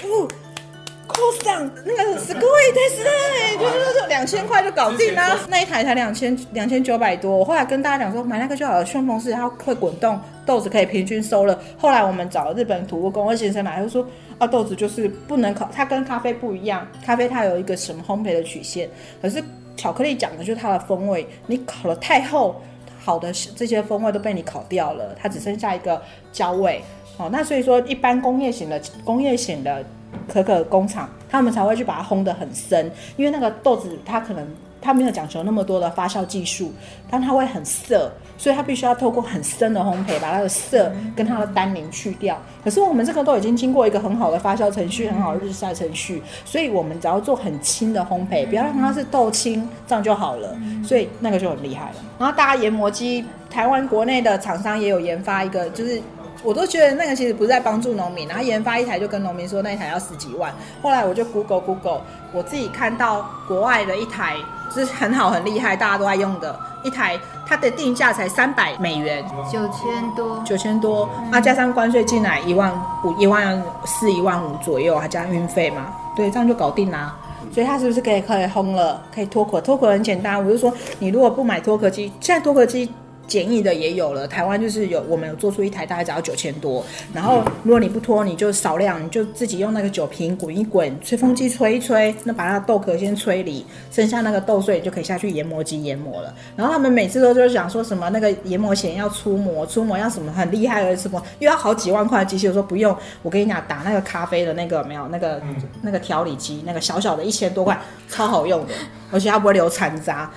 [1.07, 5.37] Cost 那个是贵的是，就是说两千块就搞定啦。
[5.47, 7.37] 那一台才两千两千九百多。
[7.37, 11.59] 我后来跟大家讲说，买那个就好了，旋风式它会滚动，豆子可以平均收了。
[11.77, 14.05] 后来我们找了日本土木工二先生来，他说
[14.37, 18.89] 啊，豆子就是不能烤，它跟咖啡不一样，咖啡它有一个什么烘焙的曲线，
[19.21, 19.43] 可是
[19.75, 22.61] 巧克力讲的就是它的风味，你烤得太厚，
[23.03, 26.01] 好的这些风味都被你烤掉了，它只剩下一个
[26.31, 26.81] 焦味。
[27.17, 29.83] 哦，那所以说一般工业型的工业型的。
[30.27, 34.47] 可可工厂，他们才会去把它烘得很深，因为那个豆子它可能
[34.81, 36.71] 它没有讲求那么多的发酵技术，
[37.09, 42.37] 但它会很涩，所以它必须要透过很深的烘焙把它的涩跟它的单宁去掉。
[42.63, 50.55] 可是我们这个都已经经过一个很好的发酵程序，很好的日晒程序，所以我们只要做很轻的烘焙，不要让它是豆青，这样就好了。
[50.83, 51.95] 所以那个就很厉害了。
[52.19, 56.01] 然后大家研磨机，台湾国内的厂商也有研发一个，就是。
[56.43, 60.53] 我都觉得那个其实不是在帮助农民，然后研发一台就跟农民说那一台要十几万。
[60.81, 62.01] 后来我就 Google Google，
[62.33, 64.35] 我自己看到国外的一台
[64.69, 67.17] 就是很好很厉害，大家都在用的一台，
[67.47, 72.73] 它的定价才三百美元，九千多，九千多，那加上关税进来一万
[73.05, 77.15] 五、一万四、一万五左右，还加运费嘛，对，这样就搞定啦。
[77.53, 79.61] 所以它是不是可以可以烘了，可以脱壳？
[79.61, 82.91] 脱壳很简单，我就说你如果不买脱壳机，现在脱壳机。
[83.25, 86.83] 简易的也有了，台湾就是有，我们有做出一台，大概只要九千多。
[87.13, 96.33] 然后如果你不脱，你就少量，你就自己用那个酒瓶滚一滚，吹风机吹一吹，那把它的豆壳先吹离，剩下那个豆碎就可以下去研磨机研磨了。
[96.55, 102.47] 然后他们每次都就是讲说什么那个研磨前要出模，出模要什么很厉害的什么，又要好几万块的机器。
[102.47, 105.41] 我说不用，我跟你讲，打那个咖啡的那个没有那个
[105.81, 108.73] 那个调理机，那个小小的一千多块，超好用的，
[109.11, 110.29] 而且它不会留残渣。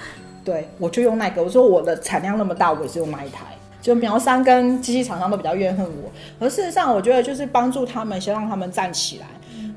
[0.46, 1.42] 对，我就用那个。
[1.42, 3.44] 我说我的产量那么大，我也是用那一台。
[3.82, 9.26] 就苗商跟机器厂商都比较怨恨我，而事实上我觉得就是帮助他们，先让他们站起来，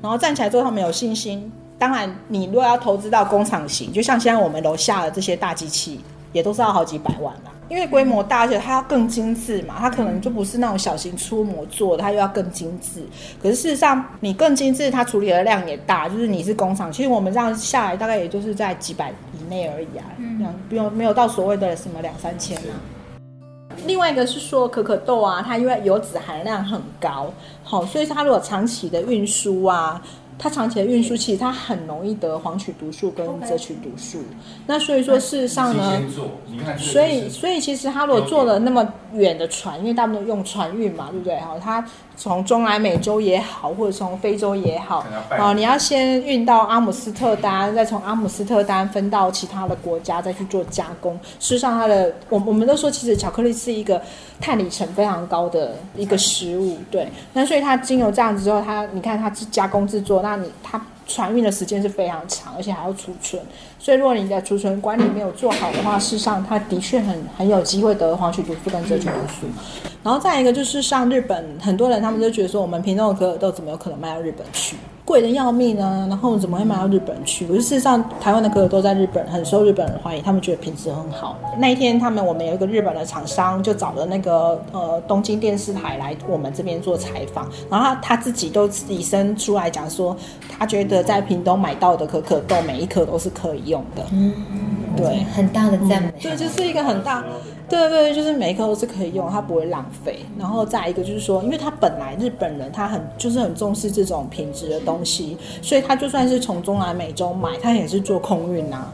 [0.00, 1.50] 然后站起来之后他们有信心。
[1.76, 6.00] 当然，你如果要投资到工厂型，就像现在我们楼下的这些大机器，
[6.32, 7.52] 也都是要好几百万啦。
[7.68, 13.00] 因为规模大，而且它要更精致嘛，它可能就不是那种小型粗模做的，它又要更精致。
[13.40, 16.08] 可是事实上，你更精致，它处理的量也大。
[16.08, 22.74] 就是你是工厂，其实我们这样下来，大概也就是在几百以内而已啊，这样不用没有到所谓的什么两三千啊。
[23.86, 30.02] 另外一个是说可可豆啊，它因为油脂含量很高，好，所以它如果长期的运输啊。
[30.42, 34.18] 它长期的运输，其实它很容易得黄曲毒素跟赭曲毒素。
[34.66, 36.00] 那所以说，事实上呢，
[36.78, 41.36] 所以所以其实它如果做了那么远的船，因为大部分都用船运嘛，对不对？
[41.36, 41.84] 哈，它。
[42.16, 45.02] 从中南美洲也好，或者从非洲也好，
[45.38, 51.18] 哦，你要先运到阿姆斯特丹，再从阿姆斯特丹分到其他的国家，再去做加工。
[51.38, 54.02] 事实上，它的我我们都说，其实巧克力是一个
[54.38, 57.08] 碳里程非常高的一个食物，对。
[57.32, 60.80] 那所以它经由这样子之后，它你看它加工制作，那那你它。
[61.06, 63.42] 船运的时间是非常长，而且还要储存，
[63.80, 69.48] 所以如果你的储存管理没有做好的话，事实上它的确很很有机会得黄曲毒素跟真菌毒素。
[70.04, 74.76] 然后再一个就是像日本，很多人他们就觉得说，我们品种的可可豆怎么有可能卖到日本去？
[75.10, 77.44] 贵的要命呢，然后怎么会卖到日本去？
[77.44, 81.36] 可是事实上，台湾的可可豆在日本很受日本人欢迎，他们觉得品质很好。
[81.58, 90.16] 那一天，他们我们有一个日本的厂商就找了那个呃东京电视台来我们这边做采访，然后他他自己都以身出来讲说，
[90.56, 94.04] 他觉得在屏东买到的可可豆每一颗都是可以用的。
[94.12, 94.32] 嗯，
[94.96, 96.08] 对，很大的赞美。
[96.08, 97.24] 嗯，对，就是一个很大。
[97.70, 100.18] 对对对，就是每一颗都是可以用，它不会浪费。
[100.36, 108.92] 然后再一个就是说，因为他本来日本人他很就是很重视这种品质的东西，所以他就算是从中南美洲买，他也是做空运啊。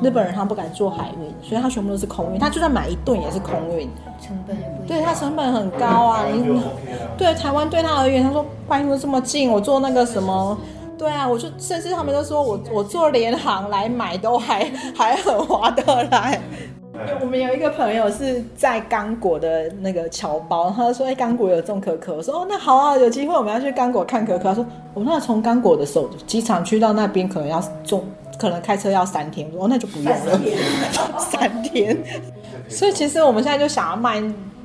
[0.00, 2.38] 日本人他不敢做海运，所以他全部都是空运。
[2.38, 3.90] 他就算买一吨也是空运，
[4.24, 6.24] 成本也不对，他成本很高啊。
[6.32, 6.62] 你
[7.18, 10.56] 对台湾对他而言，他说拜托这么近，我做那个什么，
[10.96, 16.40] 对啊，我就甚至他们都说我我做联航来买都还还很划得来。
[17.20, 28.04] 我们有一个朋友是在刚果的那个侨胞，他说：“哎，刚果有种可可。”我说：“哦，那好啊，有机会我们要去刚果看可可。”他说：“我那从刚果的时候机场去到那边可能要种，
[28.38, 30.40] 可能开车要三天。”我说：“哦，那就不用了，
[31.18, 31.96] 三天。
[32.68, 34.22] ”所以其实我们现在就想要卖。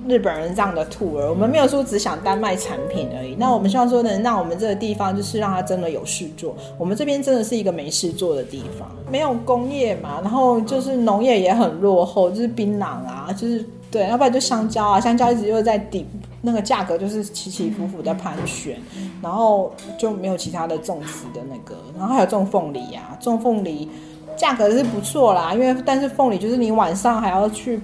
[0.08, 3.36] 日本人这样的 tour，我们没有说只想单卖产品而已。
[3.36, 6.56] 那我们希望说能让我们这个地方，就是让它真的有事做。
[6.78, 16.06] 我们这边真的是一个没事做的地方，没有工业嘛，然后就是农业也很落后，就是槟榔啊，就是对，要不然就香蕉啊，香蕉一直又在顶，
[16.42, 18.78] 那个价格就是起起伏伏的盘旋，
[19.22, 23.90] 然后就没有其他的种植的那个，然后还有种凤梨啊，种凤梨
[24.36, 27.80] 价格是不错啦，因为但是凤梨就是你晚上还要去。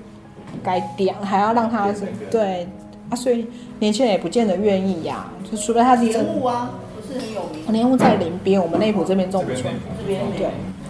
[0.63, 1.93] 该点还要让他
[2.29, 2.67] 对
[3.09, 3.47] 啊，所以
[3.79, 5.33] 年轻人也不见得愿意呀、啊。
[5.49, 7.73] 就除非他是莲雾啊，不是很有名。
[7.73, 9.73] 莲雾在林边，我们内埔这边种不出来。
[9.99, 10.47] 这边对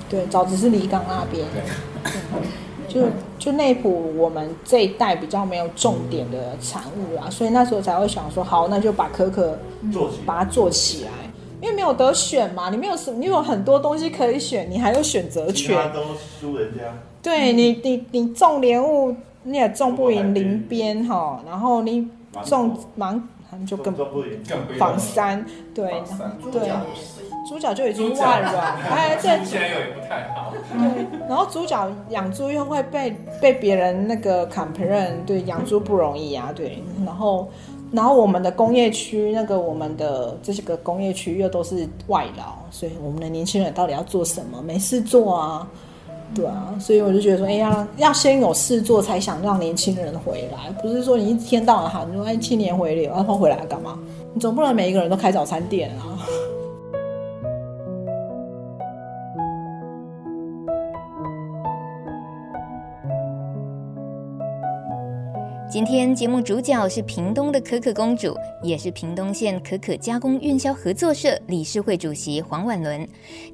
[0.09, 1.45] 对，早只是离港那边。
[2.89, 3.03] 就
[3.37, 9.59] 就内埔我们这一代比较没有重点的产物啊，所以那时候才会想说，好，那就把可可
[9.93, 11.11] 做把它做起来，
[11.61, 15.77] 因为没有得选嘛，你没有什，你有很多东西可以选，你还有选择权。
[15.93, 16.83] 都输人家。
[17.21, 19.15] 对你，你你种莲雾。
[19.43, 22.07] 你也种不赢林边哈，然后你
[22.43, 23.27] 种芒，
[23.65, 23.95] 就更
[24.77, 26.03] 仿山，对
[26.51, 26.69] 对，
[27.47, 28.59] 猪脚就已经万了，
[28.89, 30.53] 哎，这听起来也不太好。
[30.73, 37.49] 对，然后猪脚养猪又会被被别人那个 complain，对，养猪不容易啊，对，然后
[37.91, 44.61] 然后我们的工业区那个我们的这些个工业区又都是外劳，所以我们的年轻人到底要做什么？
[44.61, 45.67] 没事做啊。
[46.35, 53.97] 对啊，所以我就觉得说，哎呀，要先有事做，才想让年轻人回来，不是说你一天到晚喊说哎青年回流，然后回来干嘛？
[54.33, 56.19] 你总不能每一个人都开早餐店啊。
[65.71, 73.07] 今天节目主角是屏东的可可公主，也是屏东县可可加工运销合作社理事会主席黄婉伦。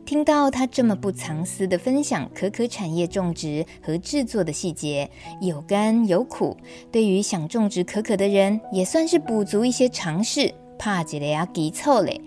[0.06, 5.10] 听到她这么不藏私的分享可可产业种植和制作的细节，
[5.42, 6.56] 有甘有苦，
[6.90, 10.54] 对于想种植可可的人，也算是补足一些常识。
[10.78, 12.20] 怕几个啊基础嘞。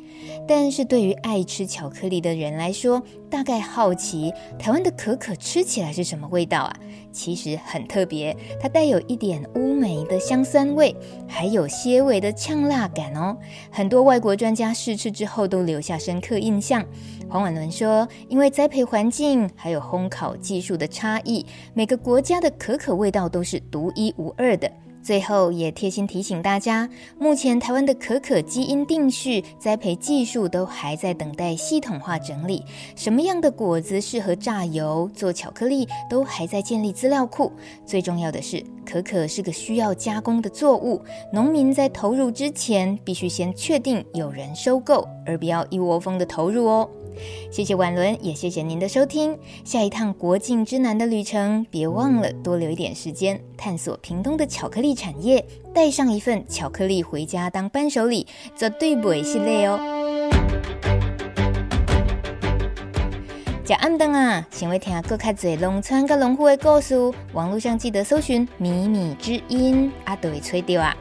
[0.47, 6.77] 但是对于爱吃巧克力的人来说，大概好奇台湾的可可吃起来是什么味道啊？
[7.13, 10.95] 其实很特别，它带有一点乌梅的香酸味，
[11.29, 13.37] 还有些微的呛辣感哦。
[13.71, 16.85] 很多外国专家试吃之后都留下深刻印象。
[17.29, 24.71] 黄婉伦说，因为栽培环境还有烘烤技术的差异，每个国家的可可味道都是独一无二的。
[25.09, 26.87] 最后也贴心提醒大家，
[27.19, 32.63] 目前台湾的可可基因定序、栽培技术都还在等待系统化整理。
[32.95, 37.51] 什么样的果子适合榨油、做巧克力，都还在建立资料库。
[37.87, 41.01] 最重要的是，可可是个需要加工的作物，
[41.33, 46.87] 农民在投入之前，必须先确定有人收购，而不要一窝蜂的投入哦。
[47.51, 49.39] 谢谢婉伦，也谢谢您的收听。
[49.65, 55.45] 下一趟国境之南的旅程，别忘了多留一点时间探索屏东的巧克力产业，
[55.75, 59.79] 带上一份巧克力回家当伴手礼，绝对不会失礼哦。
[63.65, 66.97] 吃暗顿啊，想要听更卡多农村跟农户的故事，
[67.35, 70.97] 网络上记得搜寻“米米之音”，啊，都会吹掉啊。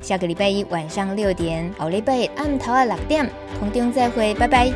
[0.00, 4.72] 下个礼拜一晚上六点，后礼拜暗头啊六点，空中再会，拜拜。